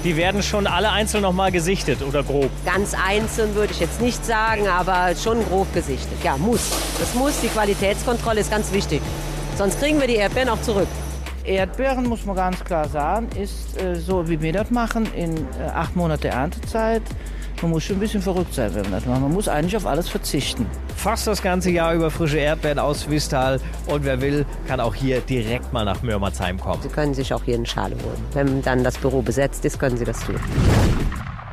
Die 0.03 0.17
werden 0.17 0.43
schon 0.43 0.67
alle 0.67 0.91
einzeln 0.91 1.23
nochmal 1.23 1.53
gesichtet 1.53 2.01
oder 2.03 2.23
grob? 2.23 2.51
Ganz 2.65 2.95
einzeln 2.95 3.55
würde 3.55 3.73
ich 3.73 3.81
jetzt 3.81 4.01
nicht 4.01 4.25
sagen, 4.25 4.67
aber 4.67 5.15
schon 5.15 5.45
grob 5.45 5.73
gesichtet. 5.75 6.17
Ja, 6.25 6.39
muss. 6.39 6.71
Das 6.99 7.15
muss. 7.15 7.39
Die 7.43 7.49
Qualitätskontrolle 7.49 8.41
ist 8.41 8.51
ganz 8.51 8.73
wichtig. 8.73 9.03
Sonst 9.59 9.79
kriegen 9.79 10.01
wir 10.01 10.07
die 10.07 10.15
Erdbeeren 10.15 10.49
auch 10.49 10.63
zurück. 10.63 10.89
Erdbeeren, 11.45 12.07
muss 12.07 12.25
man 12.25 12.37
ganz 12.37 12.65
klar 12.65 12.89
sagen, 12.89 13.29
ist 13.39 13.79
äh, 13.81 13.97
so, 13.97 14.27
wie 14.29 14.41
wir 14.41 14.53
das 14.53 14.71
machen, 14.71 15.07
in 15.15 15.37
äh, 15.37 15.69
acht 15.75 15.97
Monate 15.97 16.29
Erntezeit. 16.29 17.03
Man 17.63 17.73
muss 17.73 17.85
schon 17.85 17.97
ein 17.97 18.01
bisschen 18.01 18.23
verrückt 18.23 18.55
sein, 18.55 18.75
wenn 18.75 18.83
man 18.85 18.93
das 18.93 19.07
macht. 19.07 19.21
Man 19.21 19.33
muss 19.33 19.47
eigentlich 19.47 19.77
auf 19.77 19.87
alles 19.87 20.09
verzichten. 20.09 20.67
Fast 20.97 21.27
das 21.27 21.43
ganze 21.43 21.71
Jahr 21.71 21.95
über 21.95 22.11
frische 22.11 22.39
Erdbeeren 22.39 22.79
aus 22.79 23.11
Wistal. 23.11 23.61
Und 23.87 24.05
wer 24.05 24.21
will, 24.23 24.47
kann 24.67 24.81
auch 24.81 24.95
hier 24.95 25.21
direkt 25.21 25.71
mal 25.73 25.85
nach 25.85 26.03
Mürmerzheim 26.03 26.59
kommen. 26.59 26.83
Sie 26.83 26.89
können 26.89 27.13
sich 27.13 27.35
auch 27.35 27.45
hier 27.45 27.57
eine 27.57 27.67
Schale 27.67 27.97
holen. 27.97 28.25
Wenn 28.33 28.63
dann 28.63 28.83
das 28.83 28.97
Büro 28.97 29.21
besetzt 29.21 29.65
ist, 29.67 29.79
können 29.79 29.99
Sie 29.99 30.07
das 30.07 30.21
tun. 30.25 30.37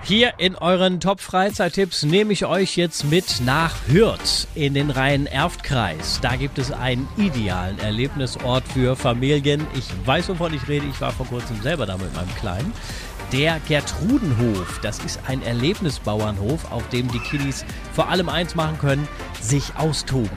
Hier 0.04 0.36
in 0.38 0.56
euren 0.56 1.02
Top-Freizeittipps 1.02 2.04
nehme 2.04 2.32
ich 2.32 2.46
euch 2.46 2.78
jetzt 2.78 3.04
mit 3.12 3.42
nach 3.46 3.76
Hürth 3.88 4.48
in 4.56 4.74
den 4.74 4.90
Rhein-Erft-Kreis. 4.90 6.20
Da 6.22 6.38
gibt 6.38 6.60
es 6.60 6.72
einen 6.72 7.10
idealen 7.18 7.78
Erlebnisort 7.80 8.64
für 8.70 8.96
Familien. 8.96 9.68
Ich 9.76 9.86
weiß, 10.06 10.30
wovon 10.30 10.54
ich 10.54 10.66
rede. 10.70 10.86
Ich 10.86 11.02
war 11.02 11.12
vor 11.12 11.26
kurzem 11.26 11.62
selber 11.62 11.86
da 11.86 11.98
mit 11.98 12.16
meinem 12.16 12.34
Kleinen. 12.36 12.72
Der 13.34 13.60
Gertrudenhof, 13.68 14.80
das 14.82 15.00
ist 15.00 15.20
ein 15.28 15.42
Erlebnisbauernhof, 15.42 16.72
auf 16.72 16.88
dem 16.90 17.12
die 17.12 17.20
Kiddies 17.20 17.66
vor 17.92 18.08
allem 18.08 18.30
eins 18.30 18.56
machen 18.56 18.78
können, 18.80 19.06
sich 19.42 19.76
austoben. 19.76 20.30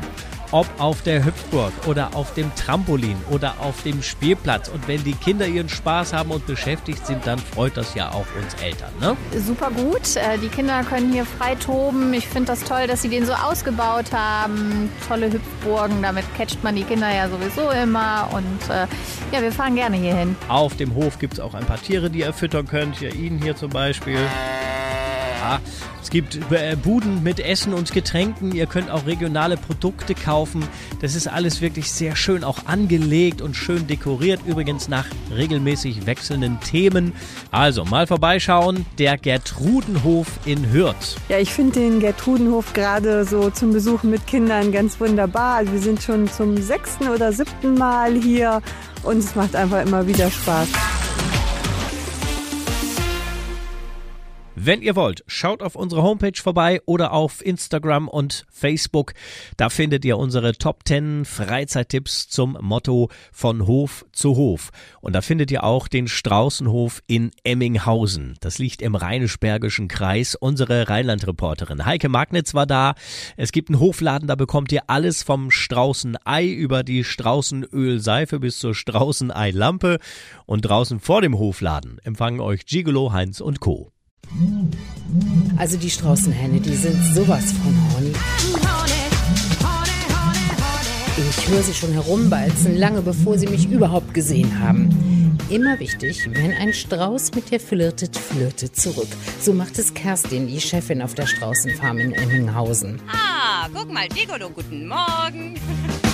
Ob 0.52 0.66
auf 0.78 1.02
der 1.02 1.24
Hüpfburg 1.24 1.72
oder 1.86 2.10
auf 2.14 2.34
dem 2.34 2.52
Trampolin 2.56 3.16
oder 3.30 3.54
auf 3.60 3.82
dem 3.82 4.02
Spielplatz. 4.02 4.68
Und 4.68 4.88
wenn 4.88 5.02
die 5.04 5.12
Kinder 5.14 5.46
ihren 5.46 5.68
Spaß 5.68 6.12
haben 6.12 6.30
und 6.30 6.46
beschäftigt 6.46 7.06
sind, 7.06 7.24
dann 7.26 7.38
freut 7.38 7.76
das 7.76 7.94
ja 7.94 8.10
auch 8.10 8.26
uns 8.36 8.54
Eltern. 8.60 8.90
Ne? 9.00 9.16
Super 9.38 9.70
gut. 9.70 10.16
Äh, 10.16 10.38
Die 10.38 10.48
Kinder 10.48 10.82
können 10.82 11.12
hier 11.12 11.24
frei 11.24 11.54
toben. 11.54 12.12
Ich 12.14 12.26
finde 12.26 12.48
das 12.48 12.64
toll, 12.64 12.86
dass 12.86 13.02
sie 13.02 13.08
den 13.08 13.26
so 13.26 13.32
ausgebaut 13.32 14.12
haben. 14.12 14.90
Tolle 15.06 15.32
Hüpfburgen, 15.32 16.02
damit 16.02 16.24
catcht 16.36 16.62
man 16.64 16.74
die 16.74 16.84
Kinder 16.84 17.14
ja 17.14 17.28
sowieso 17.28 17.70
immer. 17.70 18.28
Und 18.32 18.74
äh, 18.74 18.86
ja, 19.32 19.42
wir 19.42 19.52
fahren 19.52 19.76
gerne 19.76 19.96
hier 19.96 20.16
hin. 20.16 20.34
Auf 20.48 20.76
dem 20.76 20.94
Hof 20.94 21.18
gibt 21.18 21.34
es 21.34 21.40
auch 21.40 21.54
ein 21.54 21.64
paar 21.64 21.80
Tiere, 21.80 22.10
die 22.10 22.20
ihr 22.20 22.32
füttern 22.32 22.66
könnt. 22.66 23.00
Ja, 23.00 23.10
ihn 23.10 23.40
hier 23.40 23.54
zum 23.54 23.70
Beispiel. 23.70 24.18
Gibt 26.10 26.38
äh, 26.50 26.76
Buden 26.76 27.22
mit 27.22 27.38
Essen 27.38 27.72
und 27.72 27.92
Getränken. 27.92 28.52
Ihr 28.52 28.66
könnt 28.66 28.90
auch 28.90 29.06
regionale 29.06 29.56
Produkte 29.56 30.14
kaufen. 30.14 30.64
Das 31.00 31.14
ist 31.14 31.28
alles 31.28 31.60
wirklich 31.60 31.90
sehr 31.92 32.16
schön 32.16 32.42
auch 32.42 32.66
angelegt 32.66 33.40
und 33.40 33.54
schön 33.54 33.86
dekoriert. 33.86 34.40
Übrigens 34.44 34.88
nach 34.88 35.06
regelmäßig 35.34 36.06
wechselnden 36.06 36.58
Themen. 36.60 37.12
Also 37.52 37.84
mal 37.84 38.08
vorbeischauen. 38.08 38.86
Der 38.98 39.18
Gertrudenhof 39.18 40.26
in 40.44 40.72
Hürth. 40.72 41.16
Ja, 41.28 41.38
ich 41.38 41.52
finde 41.52 41.80
den 41.80 42.00
Gertrudenhof 42.00 42.72
gerade 42.72 43.24
so 43.24 43.50
zum 43.50 43.72
Besuchen 43.72 44.10
mit 44.10 44.26
Kindern 44.26 44.72
ganz 44.72 44.98
wunderbar. 44.98 45.56
Also 45.58 45.72
wir 45.72 45.80
sind 45.80 46.02
schon 46.02 46.28
zum 46.28 46.56
sechsten 46.60 47.08
oder 47.08 47.32
siebten 47.32 47.74
Mal 47.74 48.14
hier 48.14 48.62
und 49.04 49.18
es 49.18 49.34
macht 49.36 49.54
einfach 49.54 49.82
immer 49.82 50.06
wieder 50.06 50.30
Spaß. 50.30 50.68
Wenn 54.62 54.82
ihr 54.82 54.94
wollt, 54.94 55.24
schaut 55.26 55.62
auf 55.62 55.74
unsere 55.74 56.02
Homepage 56.02 56.38
vorbei 56.38 56.82
oder 56.84 57.14
auf 57.14 57.42
Instagram 57.42 58.08
und 58.08 58.44
Facebook. 58.50 59.14
Da 59.56 59.70
findet 59.70 60.04
ihr 60.04 60.18
unsere 60.18 60.52
Top 60.52 60.80
10 60.84 61.24
Freizeittipps 61.24 62.28
zum 62.28 62.58
Motto 62.60 63.08
von 63.32 63.66
Hof 63.66 64.04
zu 64.12 64.36
Hof. 64.36 64.68
Und 65.00 65.14
da 65.14 65.22
findet 65.22 65.50
ihr 65.50 65.64
auch 65.64 65.88
den 65.88 66.08
Straußenhof 66.08 67.00
in 67.06 67.30
Emminghausen. 67.42 68.36
Das 68.40 68.58
liegt 68.58 68.82
im 68.82 68.96
Rheinisch-Bergischen 68.96 69.88
Kreis. 69.88 70.34
Unsere 70.34 70.90
Rheinland-Reporterin 70.90 71.86
Heike 71.86 72.10
Magnitz 72.10 72.52
war 72.52 72.66
da. 72.66 72.96
Es 73.38 73.52
gibt 73.52 73.70
einen 73.70 73.80
Hofladen, 73.80 74.28
da 74.28 74.34
bekommt 74.34 74.72
ihr 74.72 74.82
alles 74.88 75.22
vom 75.22 75.50
Straußenei 75.50 76.46
über 76.46 76.82
die 76.82 77.02
Straußenölseife 77.04 78.38
bis 78.40 78.58
zur 78.58 78.74
Straußenei-Lampe. 78.74 80.00
Und 80.44 80.66
draußen 80.66 81.00
vor 81.00 81.22
dem 81.22 81.38
Hofladen 81.38 81.98
empfangen 82.04 82.40
euch 82.40 82.66
Gigolo, 82.66 83.14
Heinz 83.14 83.40
und 83.40 83.60
Co. 83.60 83.90
Also 85.56 85.76
die 85.76 85.90
Straußenhähne, 85.90 86.60
die 86.60 86.74
sind 86.74 86.96
sowas 87.14 87.52
von 87.52 87.74
horny. 87.92 88.12
Ich 91.16 91.48
höre 91.48 91.62
sie 91.62 91.74
schon 91.74 91.92
herumbalzen, 91.92 92.78
lange 92.78 93.02
bevor 93.02 93.36
sie 93.36 93.46
mich 93.46 93.70
überhaupt 93.70 94.14
gesehen 94.14 94.58
haben. 94.60 95.36
Immer 95.50 95.78
wichtig, 95.80 96.28
wenn 96.32 96.52
ein 96.52 96.72
Strauß 96.72 97.32
mit 97.34 97.50
dir 97.50 97.60
flirtet, 97.60 98.16
flirtet 98.16 98.76
zurück. 98.76 99.08
So 99.40 99.52
macht 99.52 99.78
es 99.78 99.92
Kerstin, 99.92 100.46
die 100.46 100.60
Chefin 100.60 101.02
auf 101.02 101.14
der 101.14 101.26
Straußenfarm 101.26 101.98
in 101.98 102.12
Emminghausen. 102.12 103.00
Ah, 103.08 103.68
guck 103.74 103.92
mal, 103.92 104.08
Gigolo, 104.08 104.48
guten 104.50 104.86
Morgen. 104.86 105.58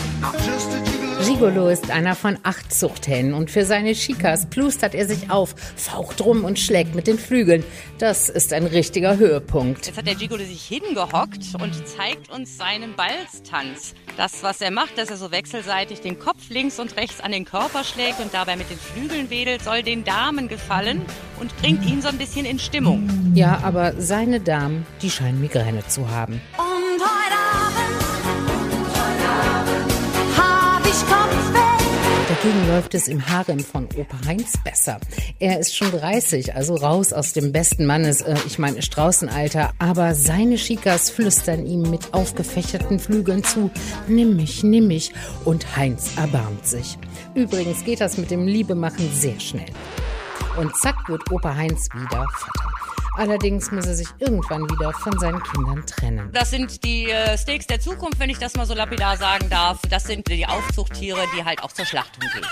Gigolo 1.24 1.68
ist 1.68 1.90
einer 1.90 2.14
von 2.14 2.38
acht 2.44 2.72
Zuchthähnen 2.72 3.34
und 3.34 3.50
für 3.50 3.64
seine 3.64 3.92
Chikas 3.92 4.46
plustert 4.46 4.94
er 4.94 5.06
sich 5.06 5.30
auf, 5.30 5.54
faucht 5.76 6.24
rum 6.24 6.44
und 6.44 6.58
schlägt 6.58 6.94
mit 6.94 7.06
den 7.06 7.18
Flügeln. 7.18 7.64
Das 7.98 8.28
ist 8.28 8.52
ein 8.52 8.64
richtiger 8.64 9.16
Höhepunkt. 9.16 9.86
Jetzt 9.86 9.98
hat 9.98 10.06
der 10.06 10.14
Gigolo 10.14 10.44
sich 10.44 10.62
hingehockt 10.62 11.54
und 11.60 11.74
zeigt 11.86 12.30
uns 12.30 12.56
seinen 12.56 12.94
Balztanz. 12.94 13.94
Das, 14.16 14.42
was 14.42 14.60
er 14.60 14.70
macht, 14.70 14.96
dass 14.96 15.10
er 15.10 15.16
so 15.16 15.30
wechselseitig 15.30 16.00
den 16.00 16.18
Kopf 16.18 16.48
links 16.48 16.78
und 16.78 16.96
rechts 16.96 17.20
an 17.20 17.32
den 17.32 17.44
Körper 17.44 17.84
schlägt 17.84 18.20
und 18.20 18.32
dabei 18.32 18.56
mit 18.56 18.70
den 18.70 18.78
Flügeln 18.78 19.28
wedelt, 19.28 19.62
soll 19.62 19.82
den 19.82 20.04
Damen 20.04 20.48
gefallen 20.48 21.02
und 21.38 21.54
bringt 21.58 21.84
ihn 21.84 22.00
so 22.00 22.08
ein 22.08 22.18
bisschen 22.18 22.46
in 22.46 22.58
Stimmung. 22.58 23.32
Ja, 23.34 23.60
aber 23.62 24.00
seine 24.00 24.40
Damen, 24.40 24.86
die 25.02 25.10
scheinen 25.10 25.40
Migräne 25.40 25.86
zu 25.86 26.08
haben. 26.08 26.40
Und 26.56 27.02
heute 27.02 27.45
Dagegen 32.42 32.68
läuft 32.68 32.94
es 32.94 33.08
im 33.08 33.26
Harem 33.26 33.60
von 33.60 33.88
Opa 33.96 34.18
Heinz 34.26 34.58
besser. 34.62 35.00
Er 35.38 35.58
ist 35.58 35.74
schon 35.74 35.90
30, 35.90 36.54
also 36.54 36.74
raus 36.74 37.14
aus 37.14 37.32
dem 37.32 37.50
besten 37.50 37.86
Mannes, 37.86 38.20
äh, 38.20 38.34
ich 38.46 38.58
meine 38.58 38.82
Straußenalter, 38.82 39.72
aber 39.78 40.14
seine 40.14 40.56
Chikas 40.56 41.08
flüstern 41.08 41.64
ihm 41.64 41.82
mit 41.82 42.12
aufgefächerten 42.12 42.98
Flügeln 42.98 43.42
zu, 43.42 43.70
nimm 44.06 44.36
mich, 44.36 44.62
nimm 44.62 44.86
mich, 44.88 45.12
und 45.46 45.76
Heinz 45.76 46.10
erbarmt 46.16 46.66
sich. 46.66 46.98
Übrigens 47.34 47.84
geht 47.84 48.02
das 48.02 48.18
mit 48.18 48.30
dem 48.30 48.46
Liebemachen 48.46 49.10
sehr 49.14 49.40
schnell. 49.40 49.70
Und 50.58 50.76
zack 50.76 51.08
wird 51.08 51.30
Opa 51.32 51.54
Heinz 51.54 51.88
wieder 51.94 52.26
Vater. 52.36 52.75
Allerdings 53.16 53.70
muss 53.70 53.86
er 53.86 53.94
sich 53.94 54.08
irgendwann 54.18 54.68
wieder 54.68 54.92
von 54.92 55.18
seinen 55.18 55.42
Kindern 55.42 55.86
trennen. 55.86 56.30
Das 56.32 56.50
sind 56.50 56.84
die 56.84 57.10
äh, 57.10 57.38
Steaks 57.38 57.66
der 57.66 57.80
Zukunft, 57.80 58.20
wenn 58.20 58.28
ich 58.28 58.38
das 58.38 58.54
mal 58.56 58.66
so 58.66 58.74
lapidar 58.74 59.16
sagen 59.16 59.48
darf. 59.48 59.80
Das 59.88 60.04
sind 60.04 60.28
die 60.28 60.46
Aufzuchttiere, 60.46 61.20
die 61.34 61.42
halt 61.42 61.62
auch 61.62 61.72
zur 61.72 61.86
Schlachtung 61.86 62.28
gehen. 62.34 62.44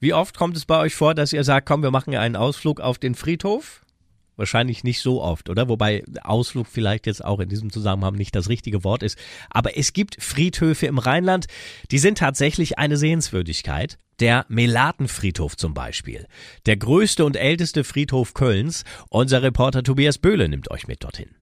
Wie 0.00 0.14
oft 0.14 0.38
kommt 0.38 0.56
es 0.56 0.64
bei 0.64 0.78
euch 0.78 0.94
vor, 0.94 1.14
dass 1.14 1.34
ihr 1.34 1.44
sagt, 1.44 1.68
komm, 1.68 1.82
wir 1.82 1.90
machen 1.90 2.14
einen 2.16 2.36
Ausflug 2.36 2.80
auf 2.80 2.98
den 2.98 3.14
Friedhof? 3.14 3.82
Wahrscheinlich 4.36 4.84
nicht 4.84 5.00
so 5.00 5.22
oft, 5.22 5.48
oder? 5.48 5.68
Wobei 5.68 6.04
Ausflug 6.22 6.66
vielleicht 6.66 7.06
jetzt 7.06 7.24
auch 7.24 7.40
in 7.40 7.48
diesem 7.48 7.72
Zusammenhang 7.72 8.14
nicht 8.14 8.34
das 8.34 8.48
richtige 8.48 8.84
Wort 8.84 9.02
ist. 9.02 9.18
Aber 9.50 9.76
es 9.78 9.92
gibt 9.92 10.22
Friedhöfe 10.22 10.86
im 10.86 10.98
Rheinland, 10.98 11.46
die 11.90 11.98
sind 11.98 12.18
tatsächlich 12.18 12.78
eine 12.78 12.96
Sehenswürdigkeit. 12.96 13.98
Der 14.18 14.46
Melatenfriedhof 14.48 15.58
zum 15.58 15.74
Beispiel. 15.74 16.26
Der 16.64 16.78
größte 16.78 17.24
und 17.24 17.36
älteste 17.36 17.84
Friedhof 17.84 18.32
Kölns. 18.32 18.84
Unser 19.10 19.42
Reporter 19.42 19.82
Tobias 19.82 20.16
Böhle 20.16 20.48
nimmt 20.48 20.70
euch 20.70 20.88
mit 20.88 21.04
dorthin. 21.04 21.36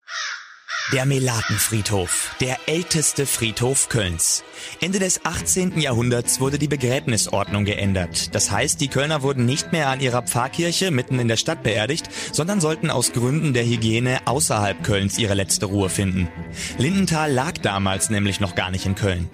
Der 0.93 1.07
Melatenfriedhof, 1.07 2.37
der 2.41 2.59
älteste 2.67 3.25
Friedhof 3.25 3.89
Kölns. 3.89 4.45
Ende 4.83 4.99
des 4.99 5.25
18. 5.25 5.81
Jahrhunderts 5.81 6.41
wurde 6.41 6.59
die 6.59 6.69
Begräbnisordnung 6.69 7.65
geändert. 7.65 8.35
Das 8.35 8.51
heißt, 8.51 8.83
die 8.83 8.89
Kölner 8.89 9.23
wurden 9.23 9.47
nicht 9.47 9.73
mehr 9.73 9.89
an 9.89 10.01
ihrer 10.01 10.23
Pfarrkirche 10.23 10.91
mitten 10.91 11.19
in 11.19 11.29
der 11.29 11.39
Stadt 11.39 11.63
beerdigt, 11.63 12.11
sondern 12.33 12.61
sollten 12.61 12.91
aus 12.91 13.13
Gründen 13.13 13.55
der 13.55 13.65
Hygiene 13.65 14.19
außerhalb 14.27 14.85
Kölns 14.85 15.19
ihre 15.19 15.35
letzte 15.35 15.67
Ruhe 15.67 15.89
finden. 15.89 16.29
Lindenthal 16.77 17.33
lag 17.33 17.55
damals 17.63 18.11
nämlich 18.11 18.41
noch 18.41 18.55
gar 18.55 18.71
nicht 18.71 18.85
in 18.85 18.95
Köln. 18.95 19.31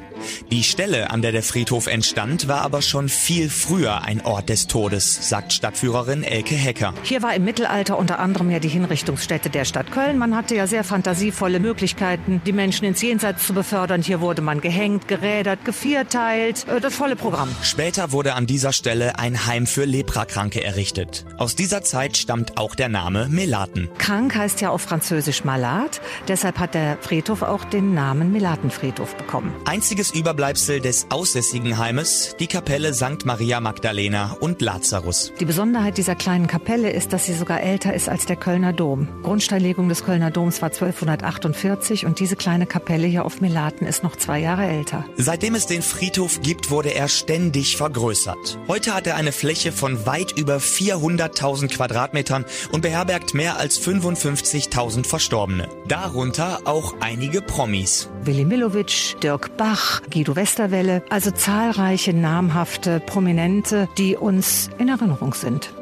Die 0.53 0.63
Stelle, 0.63 1.11
an 1.11 1.23
der 1.23 1.33
der 1.33 1.43
Friedhof 1.43 1.87
entstand, 1.87 2.47
war 2.47 2.61
aber 2.61 2.83
schon 2.83 3.09
viel 3.09 3.49
früher 3.49 4.03
ein 4.03 4.21
Ort 4.21 4.51
des 4.51 4.67
Todes, 4.67 5.31
sagt 5.31 5.55
Stadtführerin 5.55 6.23
Elke 6.23 6.55
Hecker. 6.55 6.93
Hier 7.05 7.23
war 7.23 7.35
im 7.35 7.45
Mittelalter 7.45 7.97
unter 7.99 8.19
anderem 8.19 8.51
ja 8.51 8.59
die 8.59 8.69
Hinrichtungsstätte 8.69 9.49
der 9.49 9.65
Stadt 9.65 9.91
Köln. 9.91 10.19
Man 10.19 10.37
hatte 10.37 10.55
ja 10.55 10.67
sehr 10.67 10.85
fantasievoll 10.85 11.30
volle 11.33 11.61
Möglichkeiten, 11.61 12.41
die 12.45 12.53
Menschen 12.53 12.85
ins 12.85 13.03
Jenseits 13.03 13.47
zu 13.47 13.55
befördern. 13.55 14.03
Hier 14.03 14.21
wurde 14.21 14.43
man 14.43 14.61
gehängt, 14.61 15.09
gerädert, 15.09 15.65
gevierteilt, 15.65 16.67
äh, 16.69 16.81
das 16.81 16.95
volle 16.95 17.17
Programm. 17.17 17.49
Später 17.63 18.13
wurde 18.13 18.35
an 18.35 18.47
dieser 18.47 18.73
Stelle 18.73 19.19
ein 19.19 19.47
Heim 19.47 19.67
für 19.67 19.85
Leprakranke 19.85 20.63
errichtet. 20.63 21.25
Aus 21.39 21.57
dieser 21.57 21.83
Zeit 21.83 22.17
stammt 22.17 22.59
auch 22.59 22.75
der 22.75 22.89
Name 22.89 23.29
Melaten. 23.29 23.89
Krank 23.99 24.35
heißt 24.35 24.61
ja 24.61 24.71
auf 24.71 24.83
Französisch 24.83 25.45
Malat, 25.45 26.01
deshalb 26.29 26.59
hat 26.59 26.75
der 26.75 26.99
Friedhof 27.01 27.43
auch 27.43 27.65
den 27.65 27.95
Namen 27.95 28.33
Melatenfriedhof 28.33 29.15
bekommen. 29.17 29.55
Einziges 29.65 30.11
Überbleibsel 30.13 30.81
des 30.81 31.07
aussässigen 31.11 31.79
Heimes, 31.79 32.37
die 32.39 32.47
Kapelle 32.47 32.95
St. 32.95 33.25
Maria 33.25 33.61
Magdalena 33.61 34.37
und 34.41 34.61
Lazarus. 34.61 35.33
Die 35.41 35.45
Besonderheit 35.45 35.99
dieser 35.99 36.15
kleinen 36.15 36.47
Kapelle 36.47 36.91
ist, 36.91 37.13
dass 37.13 37.27
sie 37.27 37.35
sogar 37.35 37.61
älter 37.61 37.95
ist 37.95 38.09
als 38.09 38.27
der 38.27 38.37
Kölner 38.37 38.73
Dom. 38.73 39.09
Grundsteinlegung 39.23 39.89
des 39.89 40.05
Kölner 40.05 40.31
Doms 40.31 40.63
war 40.63 40.73
1248 41.13 42.07
und 42.07 42.21
diese 42.21 42.37
kleine 42.37 42.67
Kapelle 42.67 43.07
hier 43.07 43.25
auf 43.25 43.41
Melaten 43.41 43.87
ist 43.87 44.03
noch 44.03 44.17
zwei 44.17 44.39
Jahre 44.39 44.65
älter. 44.65 45.05
Seitdem 45.17 45.55
es 45.55 45.67
den 45.67 45.83
Friedhof 45.83 46.41
gibt, 46.43 46.71
wurde 46.71 46.95
er 46.95 47.09
ständig 47.09 47.77
vergrößert. 47.77 48.59
Heute 48.69 48.95
hat 48.95 49.07
er 49.07 49.17
eine 49.17 49.33
Fläche 49.33 49.73
von 49.73 50.07
weit 50.07 50.33
über 50.39 50.59
400.000 50.59 51.69
Quadratmetern 51.69 52.45
und 52.73 52.83
beherbergt 52.83 53.35
mehr 53.35 53.59
als 53.59 53.81
55.000 53.81 55.07
Verstorbene. 55.07 55.69
Darunter 55.89 56.61
auch 56.65 56.95
einige 57.01 57.43
Promis. 57.43 58.09
Willy 58.25 58.45
Millowitsch, 58.45 59.15
Dirk 59.23 59.57
Bach, 59.57 60.03
Guido 60.11 60.37
Westerwelle, 60.37 61.03
also 61.11 61.31
zahlreiche 61.31 62.13
namhafte 62.13 63.01
Prominente, 63.01 63.89
die 63.99 64.17
uns 64.17 64.71
in 64.79 64.89
Erinnerung 64.89 65.35
sind. 65.35 65.73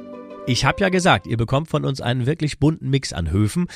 Ich 0.47 0.65
habe 0.65 0.81
ja 0.81 0.89
gesagt, 0.89 1.27
ihr 1.27 1.37
bekommt 1.37 1.69
von 1.69 1.85
uns 1.85 2.01
einen 2.01 2.25
wirklich 2.25 2.59
bunten 2.59 2.89
Mix 2.89 3.13
an 3.13 3.31
Höfen. 3.31 3.67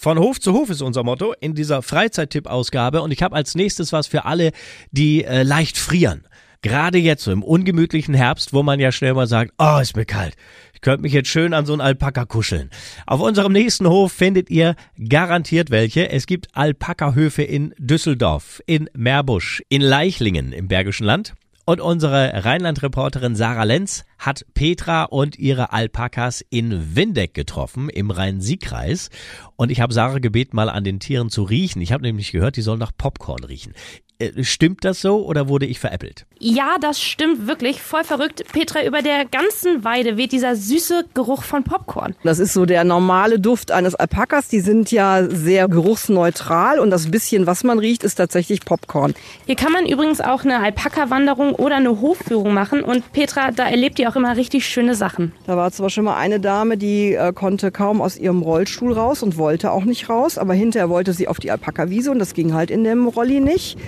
Von 0.00 0.16
Hof 0.20 0.38
zu 0.38 0.52
Hof 0.52 0.70
ist 0.70 0.80
unser 0.80 1.02
Motto 1.02 1.34
in 1.40 1.56
dieser 1.56 1.82
Freizeittipp-Ausgabe 1.82 3.02
und 3.02 3.10
ich 3.10 3.20
habe 3.20 3.34
als 3.34 3.56
nächstes 3.56 3.92
was 3.92 4.06
für 4.06 4.26
alle, 4.26 4.52
die 4.92 5.24
äh, 5.24 5.42
leicht 5.42 5.76
frieren. 5.76 6.22
Gerade 6.62 6.98
jetzt 6.98 7.24
so 7.24 7.32
im 7.32 7.42
ungemütlichen 7.42 8.14
Herbst, 8.14 8.52
wo 8.52 8.62
man 8.62 8.78
ja 8.78 8.92
schnell 8.92 9.14
mal 9.14 9.26
sagt, 9.26 9.54
oh, 9.58 9.78
ist 9.82 9.96
mir 9.96 10.04
kalt. 10.04 10.36
Ich 10.72 10.82
könnte 10.82 11.02
mich 11.02 11.12
jetzt 11.12 11.30
schön 11.30 11.52
an 11.52 11.66
so 11.66 11.72
einen 11.72 11.80
Alpaka 11.80 12.26
kuscheln. 12.26 12.70
Auf 13.08 13.20
unserem 13.20 13.52
nächsten 13.52 13.88
Hof 13.88 14.12
findet 14.12 14.50
ihr 14.50 14.76
garantiert 15.08 15.70
welche. 15.70 16.08
Es 16.12 16.28
gibt 16.28 16.46
Alpaka-Höfe 16.52 17.42
in 17.42 17.74
Düsseldorf, 17.76 18.62
in 18.66 18.88
Meerbusch, 18.94 19.64
in 19.68 19.82
Leichlingen 19.82 20.52
im 20.52 20.68
Bergischen 20.68 21.06
Land. 21.06 21.34
Und 21.68 21.82
unsere 21.82 22.46
Rheinland-Reporterin 22.46 23.36
Sarah 23.36 23.64
Lenz 23.64 24.06
hat 24.18 24.46
Petra 24.54 25.04
und 25.04 25.38
ihre 25.38 25.70
Alpakas 25.70 26.42
in 26.48 26.96
Windeck 26.96 27.34
getroffen, 27.34 27.90
im 27.90 28.10
Rhein-Sieg-Kreis. 28.10 29.10
Und 29.56 29.70
ich 29.70 29.82
habe 29.82 29.92
Sarah 29.92 30.18
gebeten, 30.18 30.56
mal 30.56 30.70
an 30.70 30.82
den 30.82 30.98
Tieren 30.98 31.28
zu 31.28 31.42
riechen. 31.42 31.82
Ich 31.82 31.92
habe 31.92 32.04
nämlich 32.04 32.32
gehört, 32.32 32.56
die 32.56 32.62
sollen 32.62 32.78
nach 32.78 32.92
Popcorn 32.96 33.44
riechen. 33.44 33.74
Äh, 34.20 34.42
Stimmt 34.42 34.84
das 34.84 35.00
so 35.00 35.24
oder 35.24 35.48
wurde 35.48 35.66
ich 35.66 35.78
veräppelt? 35.78 36.26
Ja, 36.40 36.76
das 36.80 37.00
stimmt 37.00 37.46
wirklich. 37.46 37.80
Voll 37.82 38.04
verrückt. 38.04 38.42
Petra, 38.52 38.84
über 38.84 39.02
der 39.02 39.24
ganzen 39.24 39.84
Weide 39.84 40.16
weht 40.16 40.32
dieser 40.32 40.56
süße 40.56 41.04
Geruch 41.14 41.42
von 41.42 41.64
Popcorn. 41.64 42.14
Das 42.24 42.38
ist 42.38 42.52
so 42.52 42.66
der 42.66 42.84
normale 42.84 43.38
Duft 43.38 43.70
eines 43.70 43.94
Alpakas. 43.94 44.48
Die 44.48 44.60
sind 44.60 44.90
ja 44.90 45.24
sehr 45.28 45.68
geruchsneutral 45.68 46.78
und 46.80 46.90
das 46.90 47.10
bisschen, 47.10 47.46
was 47.46 47.64
man 47.64 47.78
riecht, 47.78 48.04
ist 48.04 48.16
tatsächlich 48.16 48.64
Popcorn. 48.64 49.14
Hier 49.46 49.56
kann 49.56 49.72
man 49.72 49.86
übrigens 49.86 50.20
auch 50.20 50.44
eine 50.44 50.60
Alpaka-Wanderung 50.60 51.54
oder 51.54 51.76
eine 51.76 52.00
Hofführung 52.00 52.54
machen. 52.54 52.82
Und 52.82 53.12
Petra, 53.12 53.50
da 53.52 53.68
erlebt 53.68 53.98
ihr 53.98 54.08
auch 54.08 54.16
immer 54.16 54.36
richtig 54.36 54.66
schöne 54.66 54.94
Sachen. 54.94 55.32
Da 55.46 55.56
war 55.56 55.70
zum 55.70 55.86
Beispiel 55.86 56.02
mal 56.02 56.16
eine 56.16 56.40
Dame, 56.40 56.76
die 56.76 57.14
äh, 57.14 57.32
konnte 57.32 57.70
kaum 57.70 58.00
aus 58.00 58.16
ihrem 58.16 58.42
Rollstuhl 58.42 58.92
raus 58.92 59.22
und 59.22 59.36
wollte 59.38 59.70
auch 59.70 59.84
nicht 59.84 60.08
raus. 60.08 60.38
Aber 60.38 60.54
hinterher 60.54 60.88
wollte 60.88 61.12
sie 61.12 61.28
auf 61.28 61.38
die 61.38 61.50
Alpaka-Wiese 61.50 62.10
und 62.10 62.18
das 62.18 62.34
ging 62.34 62.54
halt 62.54 62.70
in 62.70 62.84
dem 62.84 63.06
Rolli 63.06 63.40
nicht. 63.40 63.78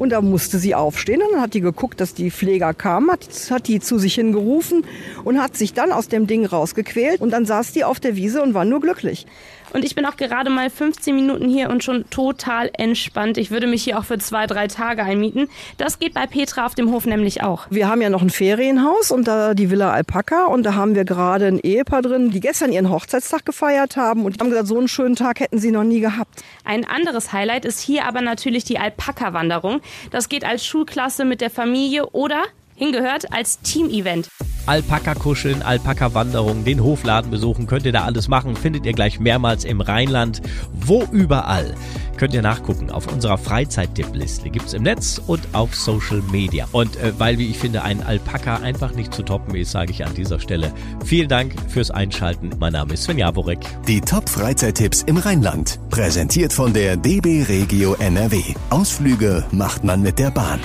Und 0.00 0.12
da 0.12 0.22
musste 0.22 0.58
sie 0.58 0.74
aufstehen 0.74 1.20
und 1.20 1.32
dann 1.32 1.42
hat 1.42 1.52
die 1.52 1.60
geguckt, 1.60 2.00
dass 2.00 2.14
die 2.14 2.30
Pfleger 2.30 2.72
kamen, 2.72 3.10
hat, 3.10 3.20
hat 3.50 3.68
die 3.68 3.80
zu 3.80 3.98
sich 3.98 4.14
hingerufen 4.14 4.86
und 5.24 5.42
hat 5.42 5.58
sich 5.58 5.74
dann 5.74 5.92
aus 5.92 6.08
dem 6.08 6.26
Ding 6.26 6.46
rausgequält. 6.46 7.20
Und 7.20 7.32
dann 7.32 7.44
saß 7.44 7.72
die 7.72 7.84
auf 7.84 8.00
der 8.00 8.16
Wiese 8.16 8.42
und 8.42 8.54
war 8.54 8.64
nur 8.64 8.80
glücklich. 8.80 9.26
Und 9.72 9.84
ich 9.84 9.94
bin 9.94 10.04
auch 10.06 10.16
gerade 10.16 10.50
mal 10.50 10.70
15 10.70 11.14
Minuten 11.14 11.48
hier 11.48 11.70
und 11.70 11.84
schon 11.84 12.08
total 12.10 12.70
entspannt. 12.72 13.38
Ich 13.38 13.50
würde 13.50 13.66
mich 13.66 13.84
hier 13.84 13.98
auch 13.98 14.04
für 14.04 14.18
zwei, 14.18 14.46
drei 14.46 14.66
Tage 14.66 15.02
einmieten. 15.02 15.48
Das 15.78 15.98
geht 15.98 16.14
bei 16.14 16.26
Petra 16.26 16.66
auf 16.66 16.74
dem 16.74 16.90
Hof 16.90 17.06
nämlich 17.06 17.42
auch. 17.42 17.66
Wir 17.70 17.88
haben 17.88 18.02
ja 18.02 18.10
noch 18.10 18.22
ein 18.22 18.30
Ferienhaus 18.30 19.10
und 19.10 19.28
da 19.28 19.54
die 19.54 19.70
Villa 19.70 19.92
Alpaka 19.92 20.46
und 20.46 20.64
da 20.64 20.74
haben 20.74 20.94
wir 20.94 21.04
gerade 21.04 21.46
ein 21.46 21.60
Ehepaar 21.60 22.02
drin, 22.02 22.30
die 22.30 22.40
gestern 22.40 22.72
ihren 22.72 22.90
Hochzeitstag 22.90 23.46
gefeiert 23.46 23.96
haben 23.96 24.24
und 24.24 24.40
haben 24.40 24.50
gesagt, 24.50 24.68
so 24.68 24.78
einen 24.78 24.88
schönen 24.88 25.16
Tag 25.16 25.40
hätten 25.40 25.58
sie 25.58 25.70
noch 25.70 25.84
nie 25.84 26.00
gehabt. 26.00 26.42
Ein 26.64 26.84
anderes 26.84 27.32
Highlight 27.32 27.64
ist 27.64 27.80
hier 27.80 28.04
aber 28.06 28.20
natürlich 28.20 28.64
die 28.64 28.78
Alpaka-Wanderung. 28.78 29.80
Das 30.10 30.28
geht 30.28 30.44
als 30.44 30.66
Schulklasse 30.66 31.24
mit 31.24 31.40
der 31.40 31.50
Familie 31.50 32.06
oder 32.10 32.42
hingehört 32.76 33.32
als 33.32 33.60
Team-Event. 33.60 34.28
Alpaka 34.66 35.14
kuscheln, 35.14 35.62
Alpaka 35.62 36.14
Wanderung, 36.14 36.64
den 36.64 36.82
Hofladen 36.82 37.30
besuchen, 37.30 37.66
könnt 37.66 37.86
ihr 37.86 37.92
da 37.92 38.04
alles 38.04 38.28
machen, 38.28 38.56
findet 38.56 38.86
ihr 38.86 38.92
gleich 38.92 39.20
mehrmals 39.20 39.64
im 39.64 39.80
Rheinland, 39.80 40.42
wo 40.72 41.04
überall. 41.12 41.74
Könnt 42.16 42.34
ihr 42.34 42.42
nachgucken 42.42 42.90
auf 42.90 43.10
unserer 43.10 43.38
Freizeit-Tipp-Liste. 43.38 44.50
Gibt's 44.50 44.74
im 44.74 44.82
Netz 44.82 45.20
und 45.26 45.40
auf 45.52 45.74
Social 45.74 46.20
Media. 46.30 46.68
Und 46.72 46.96
äh, 46.96 47.12
weil, 47.16 47.38
wie 47.38 47.46
ich 47.46 47.58
finde, 47.58 47.82
ein 47.82 48.02
Alpaka 48.02 48.56
einfach 48.56 48.92
nicht 48.92 49.14
zu 49.14 49.22
toppen 49.22 49.54
ist, 49.54 49.70
sage 49.70 49.90
ich 49.90 50.04
an 50.04 50.14
dieser 50.14 50.38
Stelle 50.38 50.70
vielen 51.02 51.28
Dank 51.28 51.54
fürs 51.68 51.90
Einschalten. 51.90 52.50
Mein 52.58 52.74
Name 52.74 52.92
ist 52.92 53.04
Sven 53.04 53.16
Jaborek. 53.16 53.60
Die 53.86 54.02
Top-Freizeittipps 54.02 55.02
im 55.04 55.16
Rheinland. 55.16 55.80
Präsentiert 55.88 56.52
von 56.52 56.74
der 56.74 56.98
DB 56.98 57.44
Regio 57.44 57.94
NRW. 57.94 58.42
Ausflüge 58.68 59.44
macht 59.50 59.82
man 59.84 60.02
mit 60.02 60.18
der 60.18 60.30
Bahn. 60.30 60.60